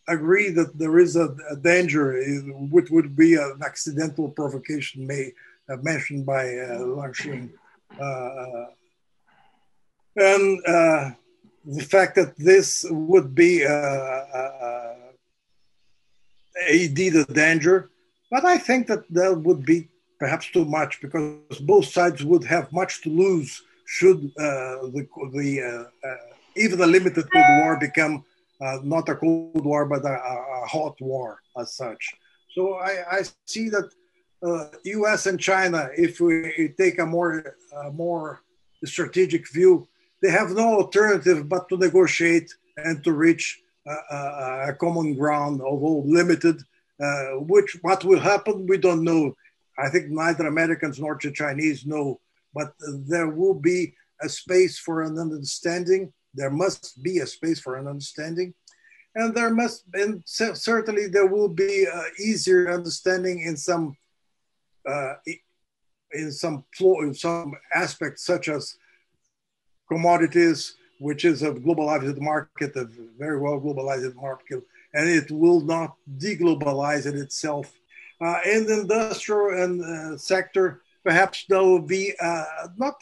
[0.07, 2.21] agree that there is a, a, danger,
[2.69, 5.33] which would be an accidental provocation, may
[5.69, 7.49] uh, mentioned by uh, Lanxin.
[7.99, 8.65] Uh,
[10.17, 11.11] and uh,
[11.65, 13.63] the fact that this would be
[16.69, 17.89] indeed a danger,
[18.29, 19.87] but I think that that would be
[20.19, 25.61] perhaps too much because both sides would have much to lose should uh, the, the
[25.61, 26.15] uh, uh,
[26.55, 28.23] even a limited Cold War become
[28.83, 32.13] not a Cold War but a, a, hot war as such.
[32.55, 33.89] So I, I see that
[34.85, 35.25] U.S.
[35.25, 37.55] and China, if we take a more
[37.93, 38.41] more
[38.85, 39.87] strategic view,
[40.21, 46.03] they have no alternative but to negotiate and to reach a, a common ground, although
[46.05, 46.61] limited.
[47.03, 49.35] Uh, which what will happen, we don't know.
[49.77, 52.19] I think neither Americans nor the Chinese know
[52.53, 52.73] but
[53.07, 56.13] there will be a space for an understanding.
[56.33, 58.53] There must be a space for an understanding.
[59.15, 63.95] And there must, and certainly there will be uh, easier understanding in some,
[64.89, 65.13] uh,
[66.13, 68.75] in some in some aspects such as
[69.87, 72.85] commodities, which is a globalized market, a
[73.17, 77.71] very well globalized market, and it will not deglobalize it itself.
[78.19, 82.45] Uh, in the industrial and uh, sector, perhaps there will be uh,
[82.77, 82.95] not,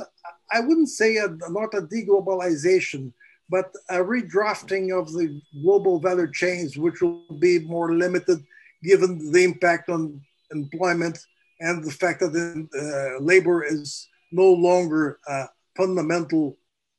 [0.52, 3.14] I wouldn't say a, not a deglobalization,
[3.50, 8.44] but a redrafting of the global value chains, which will be more limited
[8.84, 10.22] given the impact on
[10.52, 11.20] employment
[11.60, 16.58] and the fact that uh, labor is no longer a fundamental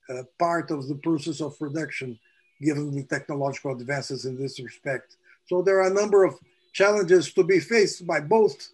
[0.08, 2.18] uh, part of the process of production,
[2.60, 5.16] given the technological advances in this respect.
[5.46, 6.38] So there are a number of
[6.72, 8.68] challenges to be faced by both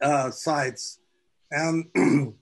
[0.00, 0.99] uh, sides
[1.50, 1.86] and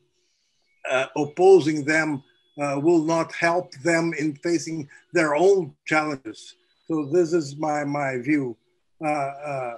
[0.91, 2.23] uh, opposing them
[2.61, 6.55] uh, will not help them in facing their own challenges.
[6.87, 8.57] So this is my, my view.
[9.01, 9.77] Uh, uh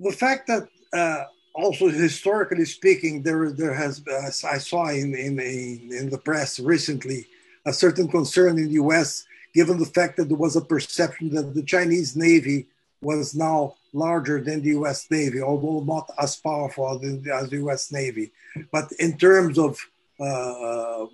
[0.00, 1.24] the fact that uh,
[1.54, 7.26] also historically speaking, there, there has, as I saw in, in, in the press recently,
[7.66, 9.24] a certain concern in the US,
[9.54, 12.68] given the fact that there was a perception that the Chinese Navy
[13.00, 18.32] was now larger than the US Navy, although not as powerful as the US Navy.
[18.72, 19.78] But in terms of
[20.20, 21.06] uh,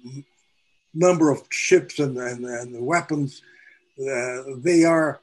[0.92, 3.42] number of ships and, and, and weapons,
[4.00, 5.20] uh, they are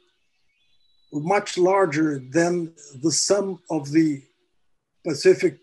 [1.12, 4.22] much larger than the sum of the
[5.04, 5.58] Pacific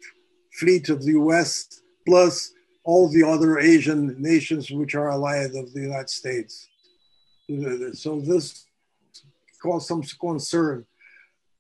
[0.58, 2.52] fleet of the US plus
[2.84, 6.68] all the other Asian nations which are allied of the United States.
[7.92, 8.66] So this
[9.62, 10.86] caused some concern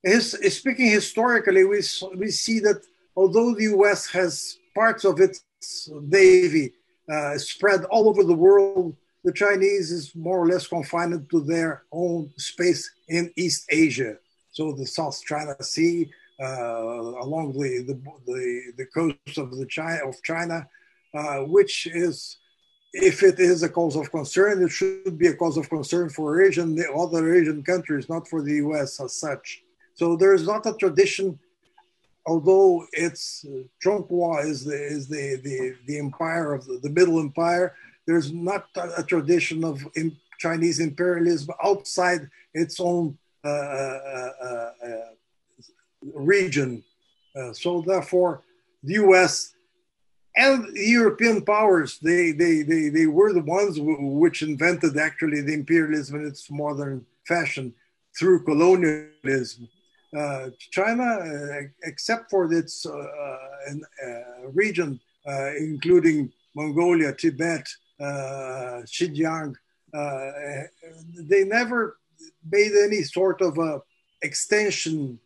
[0.02, 1.82] his, speaking historically, we,
[2.16, 2.82] we see that
[3.16, 5.42] although the US has parts of its
[5.90, 6.72] navy
[7.12, 11.82] uh, spread all over the world, the Chinese is more or less confined to their
[11.90, 14.16] own space in East Asia.
[14.52, 20.08] So the South China Sea, uh, along the, the, the, the, coast of, the China,
[20.08, 20.68] of China,
[21.14, 22.38] uh, which is,
[22.92, 26.40] if it is a cause of concern, it should be a cause of concern for
[26.40, 29.62] Asian, other Asian countries, not for the US as such.
[29.98, 31.40] So there's not a tradition,
[32.24, 37.18] although it's uh, Zhonghua is the is the the, the empire of the, the Middle
[37.18, 37.74] Empire.
[38.06, 44.70] There's not a, a tradition of in, Chinese imperialism outside its own uh, uh, uh,
[46.14, 46.84] region.
[47.34, 48.42] Uh, so therefore,
[48.84, 49.54] the U.S.
[50.36, 55.54] and the European powers they, they they they were the ones which invented actually the
[55.54, 57.74] imperialism in its modern fashion
[58.16, 59.68] through colonialism
[60.70, 63.36] China, uh, except for its uh,
[64.52, 65.00] region,
[65.58, 67.66] including Mongolia, Tibet,
[68.00, 69.54] Xinjiang,
[71.30, 71.98] they never
[72.50, 73.82] made any sort of a
[74.22, 75.18] extension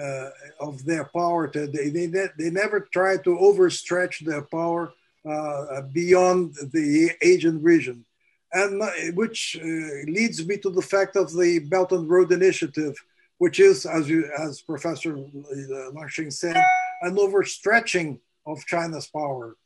[0.00, 0.30] uh,
[0.60, 1.48] of their power.
[1.48, 4.92] To, they, they, they never tried to overstretch their power
[5.28, 8.04] uh, beyond the Asian region.
[8.52, 8.82] And
[9.14, 9.64] which uh,
[10.10, 12.94] leads me to the fact of the Belt and Road Initiative,
[13.38, 16.56] which is, as, you, as Professor Lanxin said,
[17.02, 19.56] an overstretching of China's power.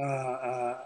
[0.00, 0.78] Uh, uh,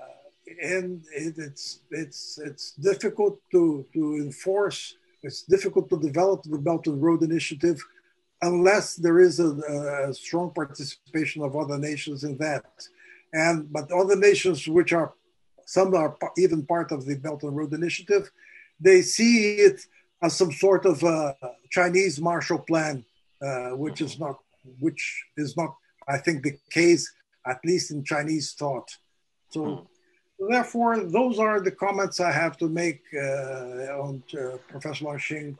[0.63, 4.97] and it, it's it's it's difficult to to enforce.
[5.23, 7.81] It's difficult to develop the Belt and Road Initiative
[8.43, 9.51] unless there is a,
[10.09, 12.65] a, strong participation of other nations in that.
[13.33, 15.15] And but other nations, which are
[15.65, 18.31] some are even part of the Belt and Road Initiative,
[18.81, 19.87] they see it
[20.21, 21.37] as some sort of a
[21.73, 23.05] Chinese Marshall Plan,
[23.41, 24.37] uh, which is not
[24.79, 25.03] which
[25.37, 25.75] is not,
[26.07, 27.05] I think, the case
[27.53, 28.89] at least in Chinese thought.
[29.51, 29.61] So.
[29.65, 29.87] Hmm.
[30.51, 35.57] Therefore, those are the comments I have to make uh, on uh, Professor Xing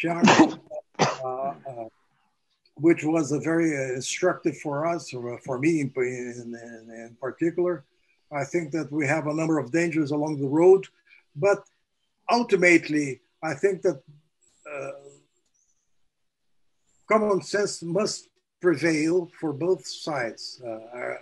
[0.00, 0.60] Xiang.
[1.00, 1.88] Uh, uh
[2.80, 6.54] which was a very uh, instructive for us, or for me in, in,
[7.04, 7.84] in, particular.
[8.32, 10.86] I think that we have a number of dangers along the road,
[11.36, 11.62] but
[12.30, 14.02] ultimately, I think that
[17.10, 18.28] common sense must
[18.60, 21.16] prevail for both sides uh, uh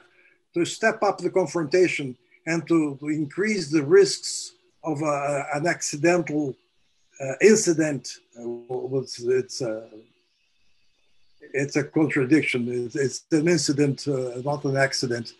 [0.54, 2.16] to step up the confrontation
[2.46, 6.54] and to, to increase the risks of uh, an accidental
[7.42, 8.04] incident.
[8.98, 9.60] it's, it's
[11.52, 12.66] it's a contradiction.
[12.68, 15.34] It's, it's an incident, uh, not an accident.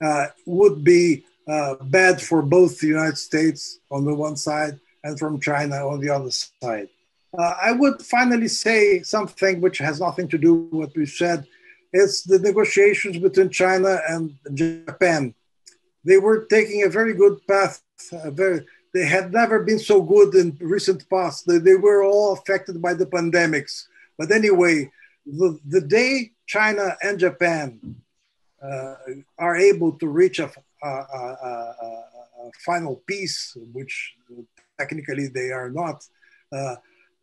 [0.00, 5.18] Uh, would be uh, bad for both the United States on the one side and
[5.18, 6.88] from China on the other side.
[7.36, 11.46] Uh, I would finally say something which has nothing to do with what we said.
[11.92, 15.34] It's the negotiations between China and Japan.
[16.04, 17.82] They were taking a very good path.
[18.26, 21.46] Very, they had never been so good in recent past.
[21.46, 23.86] They, they were all affected by the pandemics.
[24.18, 24.90] But anyway,
[25.26, 27.96] the, the day China and Japan
[28.62, 28.94] uh,
[29.38, 30.50] are able to reach a,
[30.82, 34.14] a, a, a, final peace, which
[34.78, 36.04] technically they are not,
[36.52, 36.76] uh,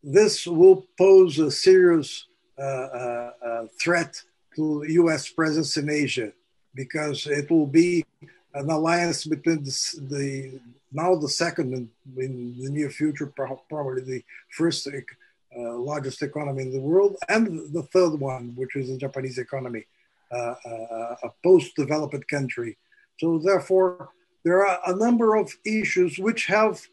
[0.04, 2.28] this will pose a serious
[2.60, 4.22] uh, uh, uh threat
[4.56, 6.32] to US presence in Asia
[6.76, 8.06] because it will be
[8.54, 9.76] an alliance between the,
[10.10, 10.60] the
[10.92, 16.72] now the second in, in, the near future, probably the first uh, largest economy in
[16.72, 19.86] the world, and the third one, which is the Japanese economy,
[20.32, 22.78] uh, uh, a post-developed country.
[23.20, 24.10] So therefore,
[24.44, 26.88] there are a number of issues which have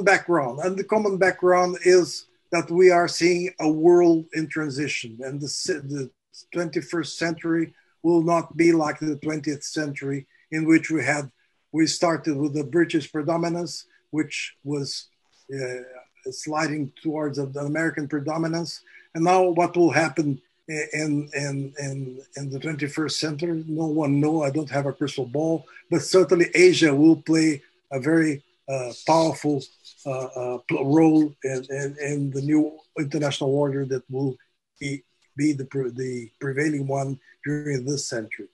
[0.00, 5.40] background, and the common background is that we are seeing a world in transition, and
[5.40, 5.48] the,
[5.84, 6.10] the
[6.54, 11.30] 21st century will not be like the 20th century, in which we had
[11.72, 15.08] we started with the British predominance, which was
[15.54, 18.82] uh, sliding towards the American predominance.
[19.14, 23.64] And now, what will happen in in in in the 21st century?
[23.66, 24.44] No one knows.
[24.44, 29.62] I don't have a crystal ball, but certainly Asia will play a very uh, powerful
[30.06, 34.36] uh, uh, role in, in, in, the new international order that will
[34.80, 35.02] be,
[35.36, 38.48] be the, the prevailing one during this century.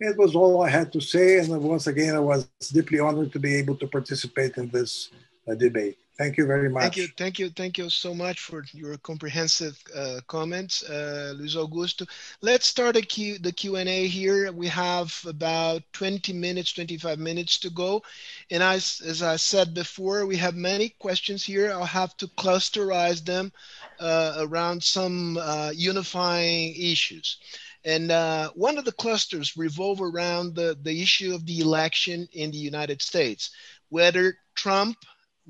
[0.00, 3.38] It was all I had to say, and once again, I was deeply honored to
[3.38, 5.10] be able to participate in this
[5.48, 5.98] uh, debate.
[6.20, 6.82] Thank you very much.
[6.82, 11.56] Thank you, thank you, thank you so much for your comprehensive uh, comments, uh, Luis
[11.56, 12.06] Augusto.
[12.42, 14.52] Let's start a Q, the Q&A here.
[14.52, 18.02] We have about 20 minutes, 25 minutes to go.
[18.50, 21.72] And as, as I said before, we have many questions here.
[21.72, 23.50] I'll have to clusterize them
[23.98, 27.38] uh, around some uh, unifying issues.
[27.86, 32.50] And uh, one of the clusters revolve around the, the issue of the election in
[32.50, 33.52] the United States,
[33.88, 34.98] whether Trump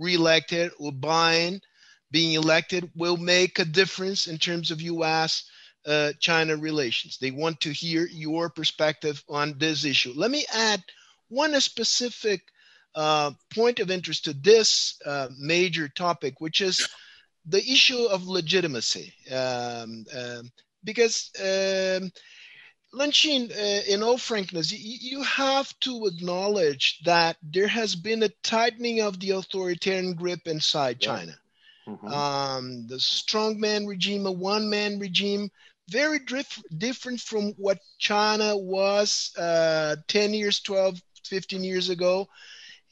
[0.01, 1.61] reelected or Biden
[2.11, 5.45] being elected will make a difference in terms of U.S.
[5.87, 7.19] Uh, China relations.
[7.19, 10.13] They want to hear your perspective on this issue.
[10.17, 10.83] Let me add
[11.29, 12.43] one specific
[12.95, 16.89] uh, point of interest to this uh, major topic, which is
[17.47, 19.15] the issue of legitimacy.
[19.33, 20.51] Um, um
[20.83, 22.11] because um,
[22.93, 28.29] Lanxin, uh, in all frankness, you, you, have to acknowledge that there has been a
[28.43, 31.07] tightening of the authoritarian grip inside yeah.
[31.07, 31.39] China.
[31.87, 32.09] Mm-hmm.
[32.09, 35.51] Um, the strongman regime, a one man regime,
[35.89, 42.29] very dif- different from what China was uh, 10 years, 12, 15 years ago.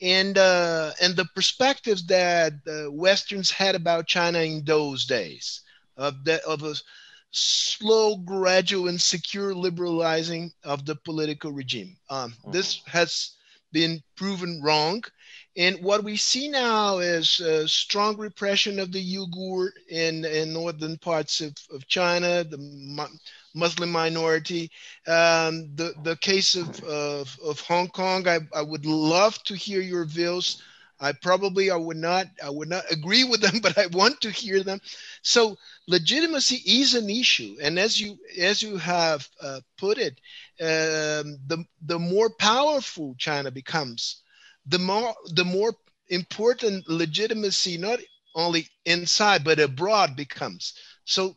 [0.01, 2.53] And, uh, and the perspectives that
[2.88, 5.62] Westerns had about China in those days
[5.96, 6.74] of, the, of a
[7.30, 11.96] slow, gradual, and secure liberalizing of the political regime.
[12.10, 12.52] Um, mm-hmm.
[12.52, 13.32] This has
[13.72, 15.02] been proven wrong.
[15.56, 21.40] And what we see now is strong repression of the Uyghur in, in northern parts
[21.40, 23.08] of, of China, the
[23.54, 24.70] Muslim minority.
[25.06, 29.80] Um, the, the case of, of, of Hong Kong, I, I would love to hear
[29.80, 30.62] your views
[31.01, 34.30] I probably I would not I would not agree with them, but I want to
[34.30, 34.80] hear them.
[35.22, 40.20] So legitimacy is an issue, and as you as you have uh, put it,
[40.61, 44.22] um, the the more powerful China becomes,
[44.66, 45.74] the more the more
[46.09, 48.01] important legitimacy not
[48.34, 50.74] only inside but abroad becomes.
[51.05, 51.36] So,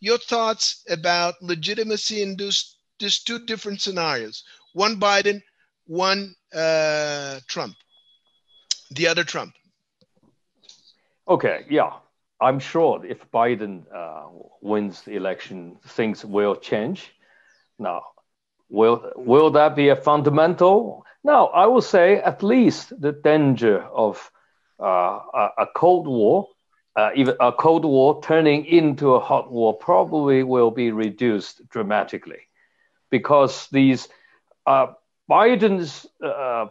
[0.00, 5.42] your thoughts about legitimacy in those, these two different scenarios: one Biden,
[5.86, 7.76] one uh, Trump,
[8.94, 9.54] the other Trump.
[11.28, 11.92] Okay, yeah,
[12.40, 14.26] I'm sure if Biden uh,
[14.60, 17.12] wins the election, things will change.
[17.78, 18.02] Now,
[18.68, 21.04] will will that be a fundamental?
[21.22, 24.30] No, I will say at least the danger of
[24.80, 26.48] uh, a, a, Cold War,
[26.96, 32.48] uh, even a Cold War turning into a hot war, probably will be reduced dramatically,
[33.10, 34.08] because these
[34.66, 34.88] uh,
[35.30, 36.66] Biden's uh,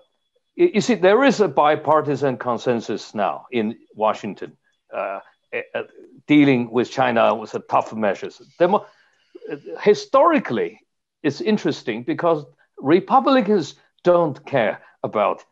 [0.55, 4.57] you see, there is a bipartisan consensus now in Washington
[4.93, 5.19] uh,
[5.53, 5.83] uh,
[6.27, 8.41] dealing with China with tough measures.
[8.59, 8.85] Demo-
[9.81, 10.79] historically,
[11.23, 12.45] it's interesting because
[12.77, 15.43] Republicans don't care about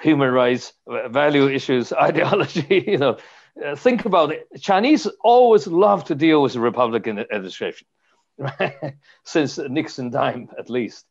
[0.00, 2.84] human rights, value issues, ideology.
[2.86, 3.16] You know,
[3.64, 4.48] uh, think about it.
[4.60, 7.86] Chinese always love to deal with Republican administration,
[9.24, 11.06] since Nixon time at least.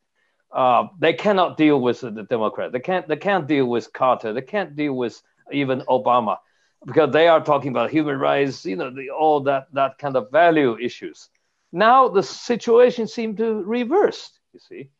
[0.52, 2.72] Uh, they cannot deal with the Democrat.
[2.72, 3.08] They can't.
[3.08, 4.32] They can't deal with Carter.
[4.32, 6.36] They can't deal with even Obama
[6.84, 8.64] because they are talking about human rights.
[8.66, 11.30] You know, the, all that that kind of value issues.
[11.72, 14.30] Now the situation seems to reverse.
[14.52, 14.90] You see,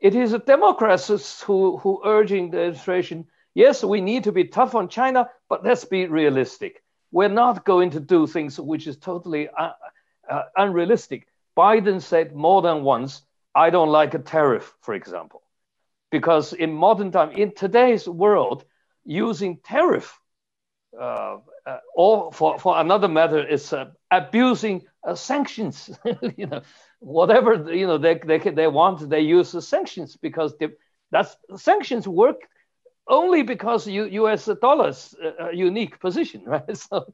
[0.00, 3.26] it is the Democrats who who urging the administration.
[3.52, 6.82] Yes, we need to be tough on China, but let's be realistic.
[7.12, 9.72] We're not going to do things which is totally uh,
[10.30, 11.26] uh, unrealistic.
[11.56, 13.22] Biden said more than once
[13.54, 15.42] I don't like a tariff, for example,
[16.10, 18.64] because in modern time, in today's world,
[19.04, 20.20] using tariff
[20.98, 25.90] uh, uh, or for, for another matter is uh, abusing uh, sanctions.
[26.36, 26.62] you know,
[26.98, 30.68] whatever you know they, they, they want, they use the sanctions because they,
[31.10, 32.40] that's sanctions work
[33.08, 34.48] only because U, U.S.
[34.60, 36.76] dollars a uh, unique position, right?
[36.76, 37.12] So,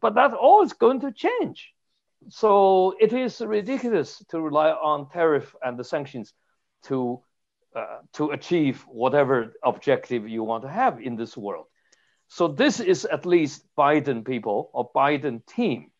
[0.00, 1.72] but that all is going to change
[2.28, 6.32] so it is ridiculous to rely on tariff and the sanctions
[6.84, 7.20] to
[7.74, 11.66] uh, to achieve whatever objective you want to have in this world.
[12.28, 15.90] So this is at least Biden people or Biden team.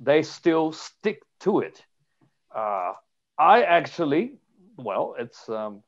[0.00, 1.82] They still stick to it.
[2.54, 2.92] Uh,
[3.38, 4.38] I actually,
[4.76, 5.82] well, it's um,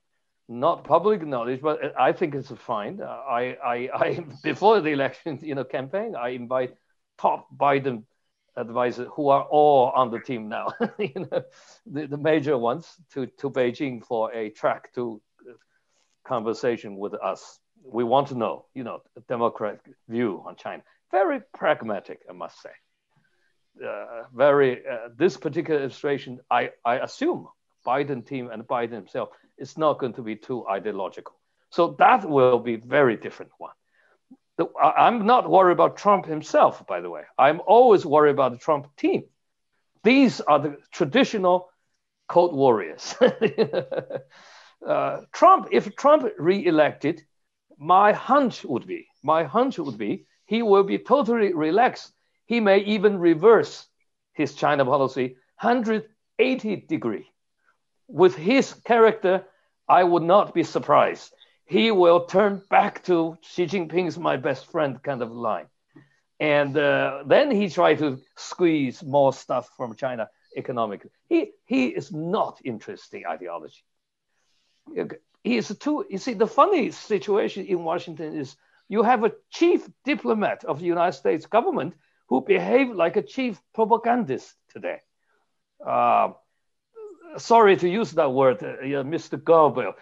[0.48, 3.00] not public knowledge, but I think it's fine.
[3.00, 6.74] Uh, I, I, I, before the election, you know, campaign, I invite
[7.18, 8.02] top Biden
[8.56, 11.42] advisors who are all on the team now, you know,
[11.86, 15.20] the, the major ones to, to Beijing for a track two
[16.24, 17.60] conversation with us.
[17.84, 20.82] We want to know, you know, democratic view on China.
[21.10, 22.70] Very pragmatic, I must say.
[23.84, 27.48] Uh, very, uh, this particular administration, I, I assume
[27.86, 31.34] Biden team and Biden himself is not going to be too ideological.
[31.70, 33.72] So that will be very different one.
[34.80, 37.22] I'm not worried about Trump himself, by the way.
[37.38, 39.24] I'm always worried about the Trump team.
[40.04, 41.70] These are the traditional
[42.28, 43.14] code warriors.
[44.86, 47.22] uh, Trump, if Trump re-elected,
[47.78, 52.12] my hunch would be, my hunch would be, he will be totally relaxed.
[52.46, 53.86] He may even reverse
[54.34, 57.26] his China policy 180 degree.
[58.06, 59.44] With his character,
[59.88, 61.34] I would not be surprised
[61.66, 65.66] he will turn back to Xi Jinping's my best friend kind of line.
[66.40, 71.10] And uh, then he tried to squeeze more stuff from China economically.
[71.28, 73.82] He, he is not interested in ideology.
[75.42, 78.56] He is too, you see, the funny situation in Washington is
[78.88, 81.94] you have a chief diplomat of the United States government
[82.28, 85.00] who behave like a chief propagandist today.
[85.84, 86.32] Uh,
[87.38, 89.38] sorry to use that word, uh, Mr.
[89.38, 89.94] Goebbels.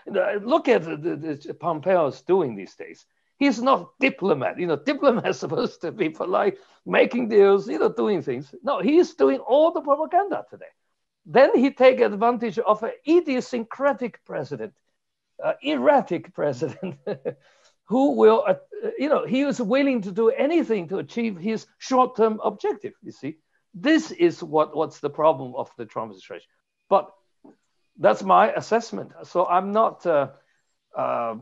[0.45, 3.05] Look at the, the, Pompeo is doing these days.
[3.39, 4.59] He's not diplomat.
[4.59, 8.55] You know, diplomat supposed to be polite, making deals, you know, doing things.
[8.63, 10.73] No, he's doing all the propaganda today.
[11.25, 14.75] Then he take advantage of an idiosyncratic president,
[15.43, 16.97] uh, erratic president,
[17.85, 18.55] who will, uh,
[18.99, 22.95] you know, he is willing to do anything to achieve his short-term objective.
[23.03, 23.37] You see,
[23.75, 26.49] this is what what's the problem of the Trump administration.
[26.89, 27.11] But
[27.99, 29.13] that's my assessment.
[29.25, 30.29] So I'm not uh,
[30.97, 31.37] uh,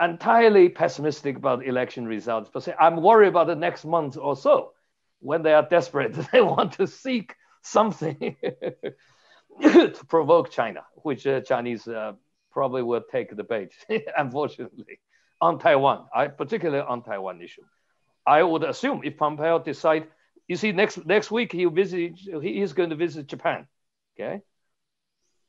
[0.00, 4.72] entirely pessimistic about election results, but I'm worried about the next month or so
[5.20, 6.16] when they are desperate.
[6.32, 8.36] They want to seek something
[9.62, 12.12] to provoke China, which uh, Chinese uh,
[12.50, 13.72] probably will take the bait,
[14.16, 15.00] unfortunately,
[15.40, 17.62] on Taiwan, I, particularly on Taiwan issue.
[18.26, 20.08] I would assume if Pompeo decide,
[20.48, 23.66] you see, next next week he'll visit, he is going to visit Japan.
[24.14, 24.42] Okay,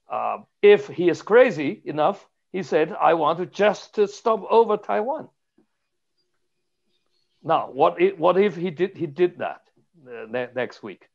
[0.09, 4.77] uh, if he is crazy enough, He said, I want to just to stop over
[4.77, 5.29] Taiwan.
[7.43, 9.61] Now, what if, what if he did he did that
[10.07, 11.07] uh, ne- next week?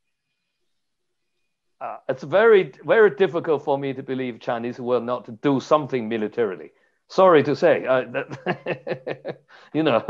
[1.81, 6.71] Uh, it's very very difficult for me to believe Chinese will not do something militarily.
[7.09, 9.39] Sorry to say, uh, that,
[9.73, 10.01] you know,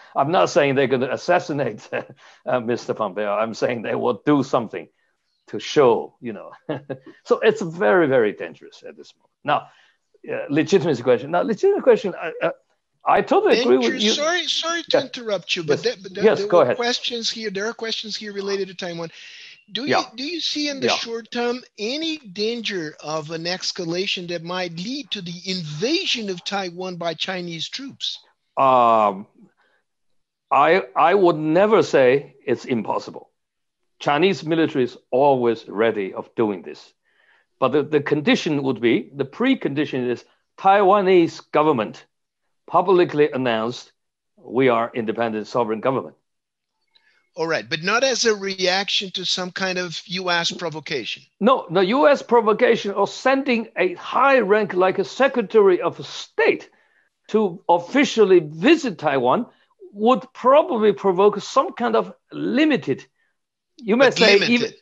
[0.16, 2.94] I'm not saying they're going to assassinate uh, Mr.
[2.94, 3.32] Pompeo.
[3.32, 4.88] I'm saying they will do something
[5.50, 6.52] to show, you know.
[7.24, 9.30] so it's very very dangerous at this moment.
[9.44, 11.30] Now, uh, legitimacy question.
[11.30, 12.14] Now, legitimate question.
[12.14, 12.50] Uh,
[13.04, 14.10] I totally agree with you.
[14.10, 15.04] Sorry, sorry to yes.
[15.04, 15.82] interrupt you, but, yes.
[15.82, 16.76] there, but there, yes, there go ahead.
[16.76, 17.50] questions here.
[17.50, 19.10] There are questions here related to Taiwan.
[19.72, 20.96] Do you do you see in the yeah.
[20.96, 26.96] short term any danger of an escalation that might lead to the invasion of Taiwan
[26.96, 28.18] by Chinese troops?
[28.56, 29.28] Um,
[30.50, 33.29] I I would never say it's impossible.
[34.00, 36.92] Chinese military is always ready of doing this,
[37.58, 40.24] but the, the condition would be the precondition is
[40.58, 42.04] Taiwanese government
[42.66, 43.92] publicly announced
[44.36, 46.16] we are independent sovereign government.
[47.36, 50.50] All right, but not as a reaction to some kind of U.S.
[50.50, 51.22] provocation.
[51.38, 52.22] No, the U.S.
[52.22, 56.68] provocation of sending a high rank like a Secretary of State
[57.28, 59.46] to officially visit Taiwan
[59.92, 63.06] would probably provoke some kind of limited,
[63.82, 64.46] you might say limited.
[64.46, 64.74] even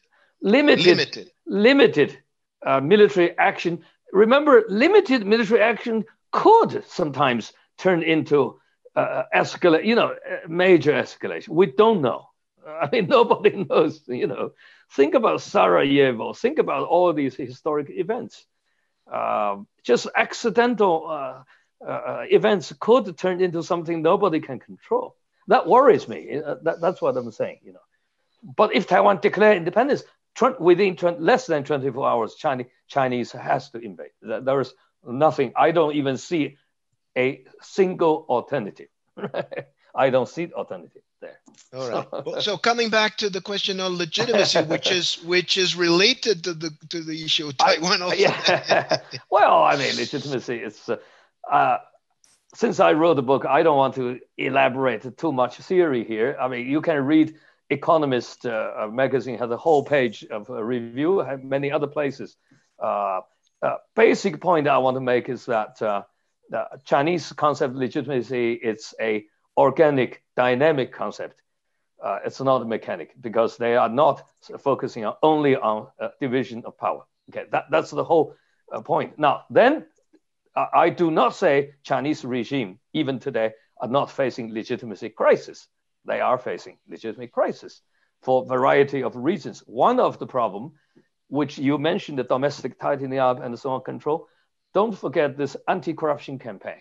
[0.43, 2.19] limited, limited, limited
[2.65, 3.85] uh, military action.
[4.13, 8.59] Remember, limited military action could sometimes turn into
[8.97, 10.15] uh, escalate, you know,
[10.49, 11.49] major escalation.
[11.51, 12.29] We don't know.
[12.67, 14.53] I mean, nobody knows, you know.
[14.93, 16.33] Think about Sarajevo.
[16.33, 18.45] Think about all these historic events.
[19.11, 21.43] Uh, just accidental uh,
[21.87, 25.17] uh, events could turn into something nobody can control.
[25.49, 26.41] That worries me.
[26.45, 27.81] Uh, that, that's what I'm saying, you know.
[28.43, 30.03] But if Taiwan declare independence,
[30.61, 34.11] within less than 24 hours, Chinese, Chinese has to invade.
[34.23, 34.73] There is
[35.05, 35.53] nothing.
[35.57, 36.57] I don't even see
[37.17, 38.89] a single alternative.
[39.95, 41.41] I don't see alternative there.
[41.75, 42.27] All right.
[42.27, 46.55] well, so coming back to the question on legitimacy, which is which is related to
[46.55, 48.03] the to the issue of Taiwan.
[48.03, 48.99] I, yeah.
[49.31, 50.89] well, I mean, legitimacy is.
[50.89, 50.97] Uh,
[51.51, 51.79] uh,
[52.55, 56.37] since I wrote the book, I don't want to elaborate too much theory here.
[56.41, 57.35] I mean, you can read
[57.71, 62.37] Economist uh, magazine has a whole page of a review, have many other places.
[62.83, 63.21] Uh,
[63.61, 66.03] uh, basic point I want to make is that uh,
[66.49, 71.43] the Chinese concept of legitimacy it's a organic, dynamic concept.
[72.03, 74.25] Uh, it's not a mechanic because they are not
[74.61, 77.03] focusing on, only on uh, division of power.
[77.31, 78.35] Okay, that, that's the whole
[78.73, 79.19] uh, point.
[79.19, 79.85] Now, then,
[80.57, 85.69] I do not say Chinese regime, even today, are not facing legitimacy crisis.
[86.09, 87.83] They are facing legitimate crisis
[88.23, 89.63] for a variety of reasons.
[89.67, 90.73] One of the problem,
[91.29, 94.29] which you mentioned, the domestic tightening up and so on control,
[94.75, 96.81] don't forget this anti-corruption campaign,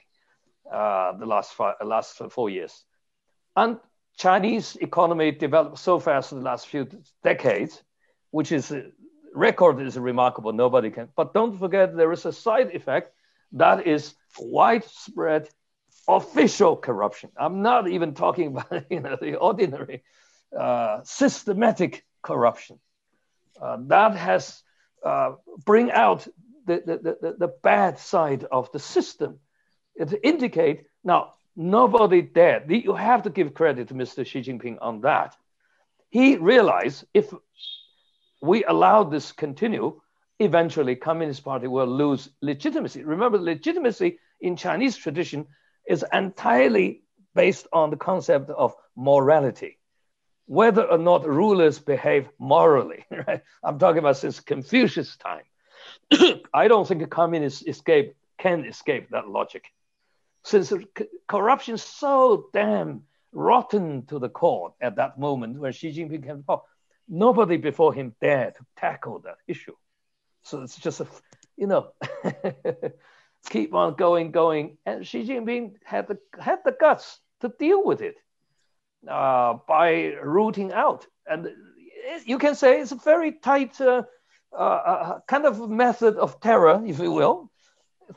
[0.72, 2.84] uh, the last five, last four years.
[3.56, 3.78] And
[4.18, 6.88] Chinese economy developed so fast in the last few
[7.24, 7.84] decades,
[8.32, 8.74] which is
[9.34, 10.54] record is remarkable.
[10.54, 11.10] Nobody can.
[11.16, 13.12] But don't forget there is a side effect
[13.52, 15.50] that is widespread
[16.08, 17.32] official corruption.
[17.38, 20.03] I'm not even talking about you know the ordinary
[20.58, 22.80] uh, systematic corruption
[23.62, 24.62] uh, that has
[25.03, 25.34] uh,
[25.66, 26.28] bring out
[26.66, 29.39] the, the, the, the bad side of the system.
[29.95, 32.70] It indicate now nobody dared.
[32.70, 34.26] You have to give credit to Mr.
[34.26, 35.36] Xi Jinping on that.
[36.10, 37.34] He realized if
[38.41, 39.99] we allow this continue,
[40.39, 43.03] eventually Communist Party will lose legitimacy.
[43.03, 45.47] Remember, legitimacy in Chinese tradition
[45.88, 47.04] is entirely
[47.36, 49.78] based on the concept of morality,
[50.46, 53.06] whether or not rulers behave morally.
[53.12, 53.42] Right?
[53.64, 55.44] I'm talking about since Confucius' time.
[56.54, 59.66] I don't think a communist escape can escape that logic.
[60.44, 60.74] Since
[61.28, 66.38] corruption is so damn rotten to the core at that moment when Xi Jinping came
[66.38, 66.62] to power,
[67.08, 69.76] nobody before him dared to tackle that issue.
[70.44, 71.08] So it's just a,
[71.58, 71.92] you know,
[73.50, 74.78] keep on going, going.
[74.86, 78.16] And Xi Jinping had the, had the guts to deal with it
[79.08, 81.08] uh, by rooting out.
[81.26, 81.50] And
[82.26, 84.04] you can say it's a very tight uh,
[84.58, 87.52] uh, kind of method of terror, if you will.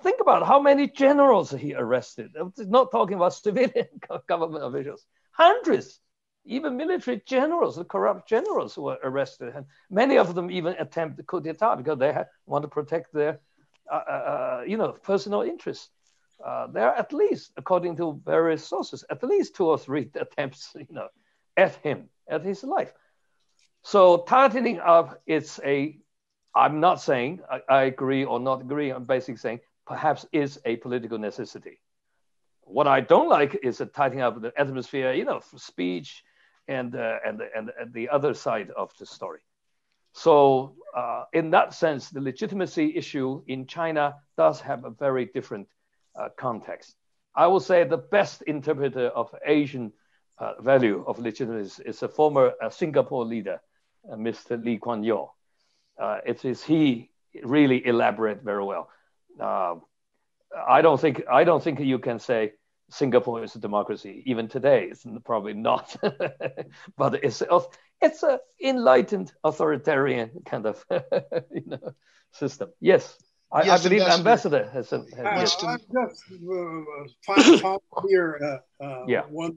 [0.03, 2.31] Think about how many generals he arrested.
[2.39, 3.89] I'm not talking about civilian
[4.29, 6.01] government officials, hundreds,
[6.45, 11.41] even military generals, the corrupt generals were arrested, and many of them even attempted coup
[11.41, 13.41] d'état because they had, want to protect their,
[13.91, 15.91] uh, uh, uh, you know, personal interests.
[16.45, 20.73] Uh, there are at least, according to various sources, at least two or three attempts,
[20.75, 21.09] you know,
[21.57, 22.93] at him, at his life.
[23.83, 25.99] So tightening up, it's a
[26.55, 28.91] I'm not saying I, I agree or not agree.
[28.91, 31.81] I'm basically saying perhaps is a political necessity.
[32.63, 36.23] What I don't like is the tightening up the atmosphere, you know, for speech
[36.69, 39.41] and, uh, and, and, and the other side of the story.
[40.13, 45.69] So, uh, in that sense, the legitimacy issue in China does have a very different
[46.19, 46.97] uh, context.
[47.35, 49.93] I will say the best interpreter of Asian
[50.39, 53.61] uh, value of legitimacy is a former uh, Singapore leader,
[54.11, 54.57] uh, Mr.
[54.57, 55.29] Lee Kuan Yew.
[56.01, 57.11] Uh, it is he
[57.43, 58.91] really elaborate very well.
[60.69, 62.53] I don't think I don't think you can say
[62.91, 64.23] Singapore is a democracy.
[64.27, 65.97] Even today, it's probably not.
[66.97, 67.43] but it's
[68.03, 71.95] it's an enlightened authoritarian kind of you know
[72.33, 72.71] system.
[72.81, 73.19] Yes,
[73.53, 74.93] I, yes, I believe ambassador, ambassador has.
[74.93, 76.15] A, has uh, yes.
[77.29, 79.23] I just uh, found here uh, uh, yeah.
[79.23, 79.57] one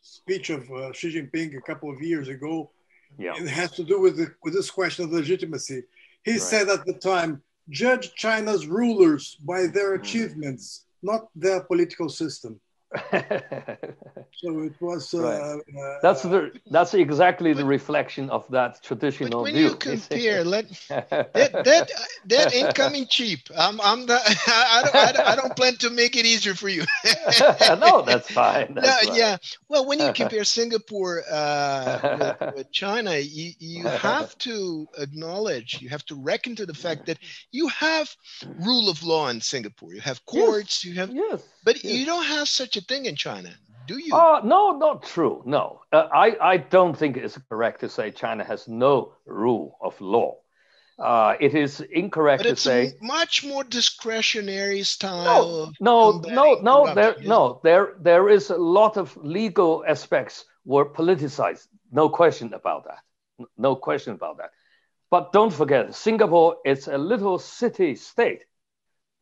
[0.00, 2.70] speech of uh, Xi Jinping a couple of years ago.
[3.18, 3.32] Yeah.
[3.36, 5.82] It has to do with the, with this question of legitimacy.
[6.24, 6.40] He right.
[6.40, 10.00] said at the time, "Judge China's rulers by their mm.
[10.00, 12.60] achievements." not their political system.
[14.32, 15.12] so it was.
[15.12, 15.60] Uh, right.
[15.78, 19.64] uh, that's the that's exactly the reflection of that traditional when view.
[19.64, 21.90] you compare, let, that that
[22.24, 23.40] that ain't coming cheap.
[23.54, 24.14] I'm I'm the,
[24.46, 26.84] I, don't, I, don't, I don't plan to make it easier for you.
[27.60, 28.72] no, that's fine.
[28.72, 29.18] That's no, fine.
[29.18, 29.36] yeah.
[29.68, 35.90] Well, when you compare Singapore uh, with, with, China, you you have to acknowledge, you
[35.90, 37.18] have to reckon to the fact that
[37.50, 38.16] you have
[38.60, 39.92] rule of law in Singapore.
[39.92, 40.86] You have courts.
[40.86, 40.90] Yes.
[40.90, 41.10] You have.
[41.12, 41.42] Yes.
[41.64, 41.92] But yes.
[41.92, 43.50] you don't have such a thing in China,
[43.86, 44.14] do you?
[44.14, 45.42] Uh, no, not true.
[45.44, 50.00] No, uh, I, I don't think it's correct to say China has no rule of
[50.00, 50.38] law.
[50.98, 55.72] Uh, it is incorrect to say much more discretionary style.
[55.80, 56.94] No, no, no, no.
[56.94, 61.68] There, no, there, there is a lot of legal aspects were politicized.
[61.92, 63.46] No question about that.
[63.56, 64.50] No question about that.
[65.10, 68.44] But don't forget, Singapore is a little city state.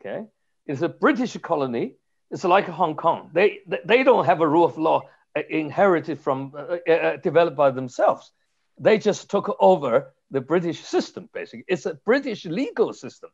[0.01, 0.25] Okay,
[0.67, 1.97] it's a British colony
[2.31, 3.31] it's like Hong Kong.
[3.33, 5.03] They they don't have a rule of law
[5.37, 8.33] uh, inherited from uh, uh, uh, developed by themselves.
[8.79, 11.29] They just took over the British system.
[11.33, 13.31] Basically, it's a British legal system.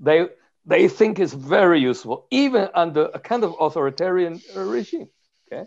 [0.00, 0.28] They
[0.66, 5.08] they think is very useful, even under a kind of authoritarian regime.
[5.46, 5.64] Okay,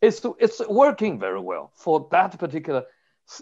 [0.00, 2.84] it's it's working very well for that particular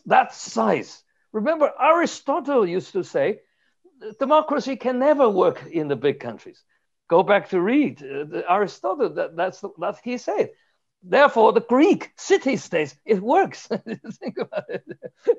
[0.07, 1.02] that size.
[1.32, 3.40] Remember, Aristotle used to say,
[4.20, 6.62] democracy can never work in the big countries
[7.09, 9.11] Go back to read uh, Aristotle.
[9.14, 10.50] That, that's that he said.
[11.07, 13.66] Therefore, the Greek city states it works.
[14.22, 14.84] Think about it.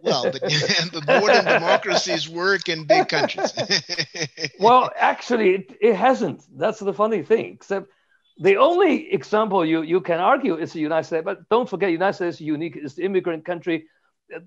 [0.04, 0.40] Well, the,
[0.94, 3.52] the modern democracies work in big countries.
[4.60, 6.44] well, actually, it, it hasn't.
[6.56, 7.54] That's the funny thing.
[7.54, 7.90] Except
[8.38, 11.26] the only example you, you can argue is the United States.
[11.26, 12.76] But don't forget, United States is unique.
[12.76, 13.88] It's the immigrant country.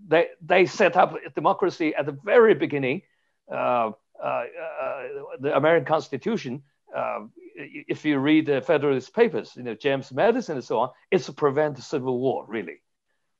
[0.06, 3.02] They they set up democracy at the very beginning.
[3.50, 3.90] Uh,
[4.22, 4.44] uh,
[4.82, 5.02] uh,
[5.40, 6.62] the American Constitution
[6.94, 11.26] um, if you read the Federalist Papers, you know James Madison and so on, it's
[11.26, 12.44] to prevent civil war.
[12.46, 12.80] Really,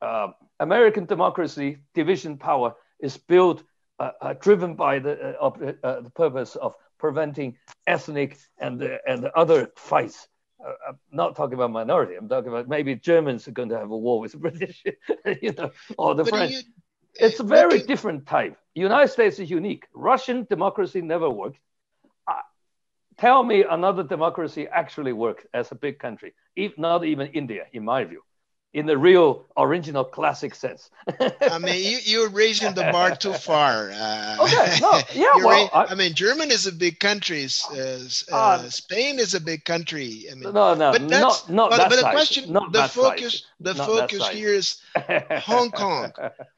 [0.03, 0.29] uh,
[0.61, 3.63] American democracy, division power is built,
[3.99, 9.71] uh, uh, driven by the, uh, uh, the purpose of preventing ethnic and and other
[9.77, 10.29] fights.
[10.65, 12.17] Uh, I'm not talking about minority.
[12.17, 14.83] I'm talking about maybe Germans are going to have a war with the British,
[15.41, 16.53] you know, or the but French.
[16.53, 16.63] You,
[17.15, 18.57] it's a very different type.
[18.75, 19.87] United States is unique.
[19.93, 21.59] Russian democracy never worked
[23.19, 27.85] tell me another democracy actually works as a big country, if not even India, in
[27.85, 28.23] my view,
[28.75, 30.91] in the real original classic sense.
[31.41, 33.91] I mean, you, are raising the bar too far.
[33.93, 37.47] Uh, okay, no, yeah, well, I, I, mean, Germany is a big country.
[37.71, 40.27] Uh, uh, uh, Spain is a big country.
[40.31, 42.89] I mean, no, no, but that's, not, not but, that but the question, not the
[42.89, 44.81] focus, the not focus here is
[45.43, 46.13] Hong Kong.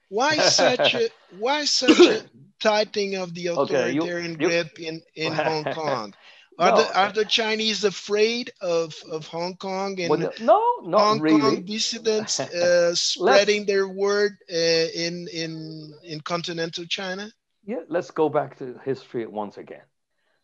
[0.09, 1.09] Why such a
[1.39, 2.23] why such a
[2.61, 6.13] tightening of the authoritarian okay, you, grip in in Hong Kong?
[6.61, 6.77] Are, no.
[6.77, 11.41] the, are the Chinese afraid of, of Hong Kong and well, no, not Hong really.
[11.41, 14.55] Kong dissidents uh, spreading their word uh,
[14.95, 17.33] in in in continental China?
[17.65, 19.87] Yeah, let's go back to history once again.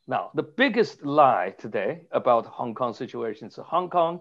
[0.07, 4.21] Now, the biggest lie today about Hong Kong situation is Hong Kong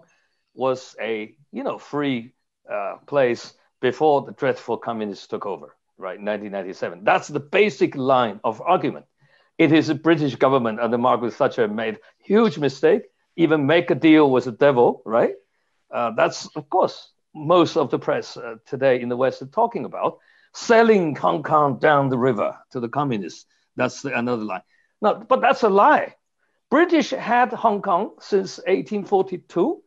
[0.52, 2.34] was a you know free
[2.70, 6.20] uh, place before the dreadful communists took over, right?
[6.20, 7.04] 1997.
[7.04, 9.06] That's the basic line of argument.
[9.58, 13.02] It is the British government under Margaret Thatcher made huge mistake,
[13.36, 15.34] even make a deal with the devil, right?
[15.90, 19.84] Uh, that's, of course, most of the press uh, today in the West are talking
[19.84, 20.18] about
[20.54, 23.46] selling Hong Kong down the river to the communists.
[23.76, 24.62] That's the, another lie.
[25.00, 26.14] No, but that's a lie.
[26.70, 29.82] British had Hong Kong since 1842.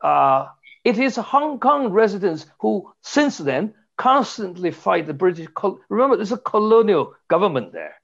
[0.00, 0.46] Uh,
[0.84, 5.48] it is Hong Kong residents who, since then, constantly fight the British.
[5.88, 7.94] Remember, there's a colonial government there.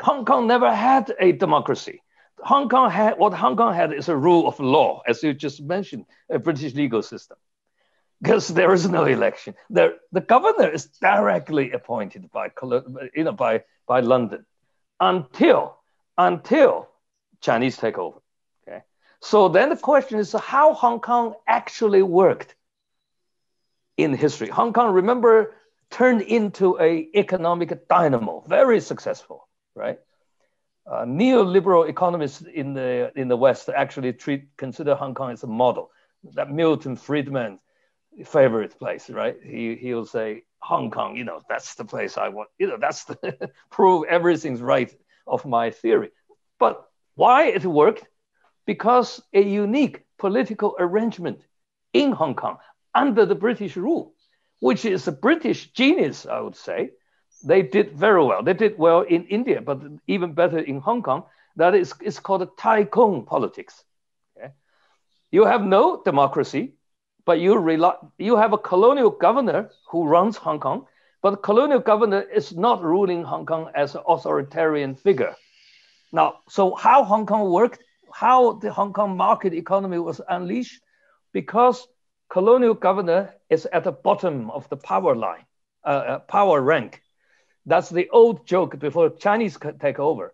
[0.00, 2.02] Hong Kong never had a democracy.
[2.40, 5.62] Hong Kong had what Hong Kong had is a rule of law, as you just
[5.62, 7.38] mentioned, a British legal system,
[8.20, 9.54] because there is no election.
[9.70, 12.50] There, the governor is directly appointed by
[13.14, 14.44] you know by by London
[15.00, 15.76] until
[16.18, 16.88] until
[17.40, 18.18] Chinese take over.
[18.68, 18.82] Okay,
[19.20, 22.54] so then the question is how Hong Kong actually worked
[23.96, 24.48] in history.
[24.48, 25.54] Hong Kong, remember,
[25.90, 29.45] turned into a economic dynamo, very successful,
[29.76, 29.98] right?
[30.90, 35.46] Uh, neoliberal economists in the in the West actually treat consider Hong Kong as a
[35.46, 35.90] model.
[36.34, 37.58] That Milton Friedman
[38.24, 39.36] favorite place, right?
[39.42, 42.48] He he'll say Hong Kong, you know, that's the place I want.
[42.58, 44.92] You know, that's the prove everything's right
[45.26, 46.10] of my theory.
[46.58, 48.04] But why it worked?
[48.64, 51.40] Because a unique political arrangement
[51.92, 52.58] in Hong Kong
[52.94, 54.14] under the British rule,
[54.60, 56.90] which is a British genius, I would say,
[57.44, 58.42] they did very well.
[58.42, 61.24] They did well in India, but even better in Hong Kong.
[61.56, 63.84] That is, it's called tycoon politics.
[64.36, 64.52] Okay?
[65.30, 66.74] You have no democracy,
[67.24, 70.86] but you rely, you have a colonial governor who runs Hong Kong,
[71.22, 75.34] but the colonial governor is not ruling Hong Kong as an authoritarian figure.
[76.12, 77.82] Now, so how Hong Kong worked,
[78.12, 80.80] how the Hong Kong market economy was unleashed,
[81.32, 81.88] because
[82.28, 85.44] colonial governor is at the bottom of the power line,
[85.84, 87.02] uh, uh power rank.
[87.66, 90.32] That's the old joke before Chinese take over.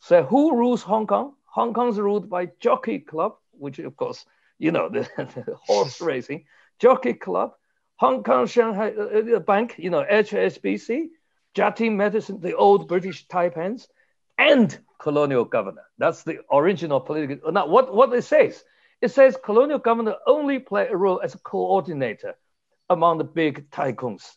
[0.00, 1.34] So who rules Hong Kong?
[1.46, 4.24] Hong Kong's ruled by Jockey Club, which of course,
[4.58, 6.44] you know, the, the horse racing,
[6.78, 7.54] Jockey Club,
[7.96, 11.06] Hong Kong Shanghai uh, uh Bank, you know, HSBC,
[11.54, 13.88] Jardine Matheson, the old British Taipans,
[14.36, 15.82] and colonial governor.
[15.96, 17.50] That's the original political.
[17.50, 18.62] Now, what, what it says,
[19.00, 22.36] it says colonial governor only play a role as a coordinator
[22.90, 24.36] among the big tycoons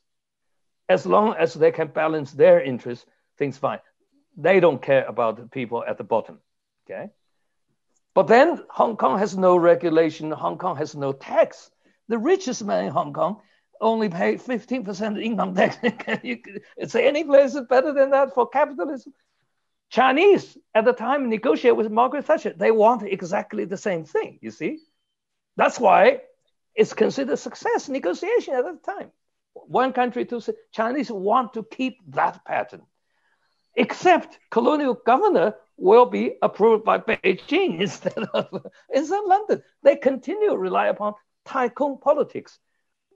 [0.89, 3.05] as long as they can balance their interests,
[3.37, 3.79] things fine.
[4.37, 6.39] They don't care about the people at the bottom.
[6.85, 7.09] Okay.
[8.13, 10.31] But then Hong Kong has no regulation.
[10.31, 11.71] Hong Kong has no tax.
[12.07, 13.41] The richest man in Hong Kong
[13.79, 15.77] only pay 15% income tax.
[16.23, 16.37] you
[16.87, 19.13] say any place is better than that for capitalism?
[19.89, 22.53] Chinese at the time negotiate with Margaret Thatcher.
[22.55, 24.79] They want exactly the same thing, you see?
[25.57, 26.21] That's why
[26.75, 29.11] it's considered success negotiation at the time
[29.53, 30.41] one country to
[30.71, 32.81] Chinese want to keep that pattern,
[33.75, 39.63] except colonial governor will be approved by Beijing instead of instead of London.
[39.83, 42.59] They continue to rely upon tycoon politics.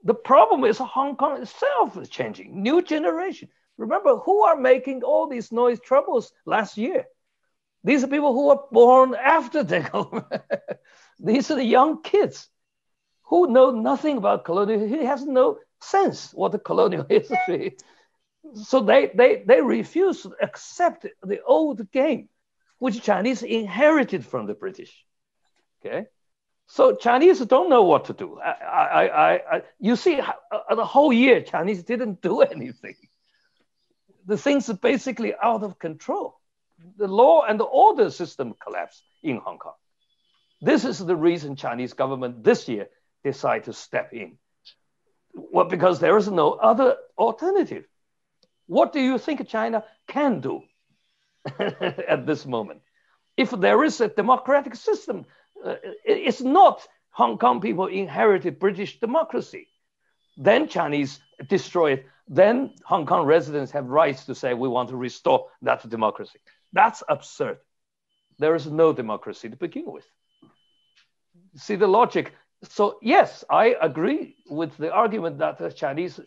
[0.04, 3.48] The problem is Hong Kong itself is changing, new generation.
[3.76, 7.06] Remember who are making all these noise troubles last year?
[7.84, 10.40] These are people who were born after takeover.
[11.20, 12.48] these are the young kids
[13.24, 14.86] who know nothing about colonial.
[14.86, 17.76] He has no sense what the colonial history.
[18.54, 22.28] so they, they, they refuse to accept the old game,
[22.78, 25.04] which Chinese inherited from the British.
[25.84, 26.06] Okay,
[26.66, 28.40] so Chinese don't know what to do.
[28.40, 32.96] I, I, I, you see, uh, the whole year Chinese didn't do anything.
[34.26, 36.40] The things are basically out of control.
[36.96, 39.74] The law and the order system collapsed in Hong Kong.
[40.60, 42.88] This is the reason Chinese government this year
[43.22, 44.38] decide to step in
[45.36, 47.84] well, because there is no other alternative.
[48.66, 50.62] What do you think China can do
[51.58, 52.80] at this moment?
[53.36, 55.26] If there is a democratic system,
[55.64, 59.68] uh, it's not Hong Kong people inherited British democracy.
[60.36, 62.06] Then Chinese destroy it.
[62.28, 66.40] Then Hong Kong residents have rights to say we want to restore that democracy.
[66.72, 67.58] That's absurd.
[68.38, 70.04] There is no democracy to begin with.
[71.54, 72.34] See the logic
[72.64, 76.20] so yes, I agree with the argument that the Chinese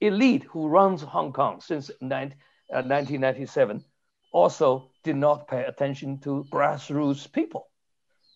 [0.00, 2.36] elite who runs Hong Kong since 19,
[2.70, 3.84] uh, 1997
[4.32, 7.68] also did not pay attention to grassroots people.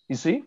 [0.08, 0.44] You see?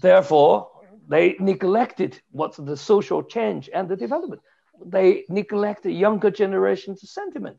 [0.00, 0.70] Therefore,
[1.08, 4.42] they neglected what's the social change and the development.
[4.84, 7.58] They neglect the younger generation's sentiment.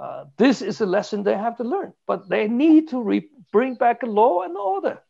[0.00, 3.74] Uh, this is a lesson they have to learn, but they need to re- bring
[3.74, 5.00] back law and order.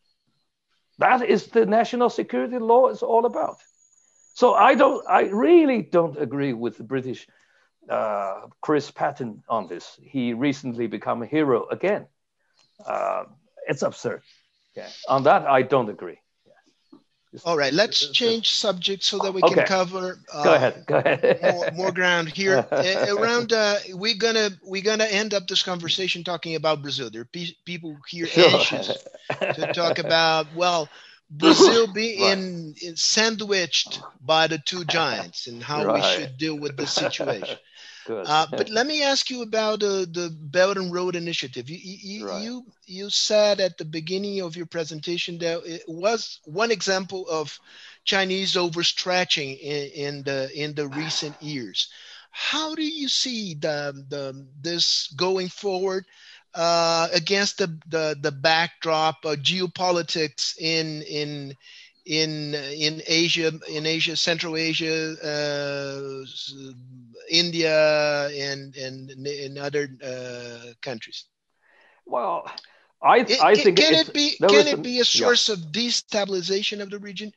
[0.99, 3.59] That is the national security law is all about.
[4.35, 7.27] So I don't, I really don't agree with the British
[7.89, 9.99] uh, Chris Patten on this.
[10.03, 12.07] He recently become a hero again.
[12.85, 13.25] Uh,
[13.66, 14.23] it's absurd.
[14.77, 14.89] Yeah.
[15.09, 16.19] On that, I don't agree.
[17.44, 19.55] All right, let's change subject so that we okay.
[19.55, 20.18] can cover.
[20.32, 20.84] Uh, go ahead.
[20.86, 21.38] Go ahead.
[21.55, 22.66] more, more, ground here.
[22.72, 27.10] around, uh, we're gonna we're gonna end up this conversation talking about Brazil.
[27.10, 28.48] There are pe- people here sure.
[28.48, 29.05] anxious
[29.40, 30.46] to talk about.
[30.55, 30.88] Well,
[31.30, 32.98] Brazil being right.
[32.98, 35.94] sandwiched by the two giants and how right.
[35.94, 37.59] we should deal with the situation.
[38.09, 41.68] Uh, but let me ask you about uh, the Belt and Road Initiative.
[41.68, 42.43] You you, right.
[42.43, 47.59] you you said at the beginning of your presentation that it was one example of
[48.05, 51.89] Chinese overstretching in, in the in the recent years.
[52.30, 56.05] How do you see the, the this going forward
[56.55, 61.56] uh, against the, the the backdrop of geopolitics in in
[62.06, 66.24] in in Asia, in Asia, Central Asia, uh,
[67.30, 71.24] India, and and in other uh, countries?
[72.06, 72.50] Well,
[73.02, 75.55] I I it, think can it be can it be a source yeah.
[75.55, 77.32] of destabilization of the region?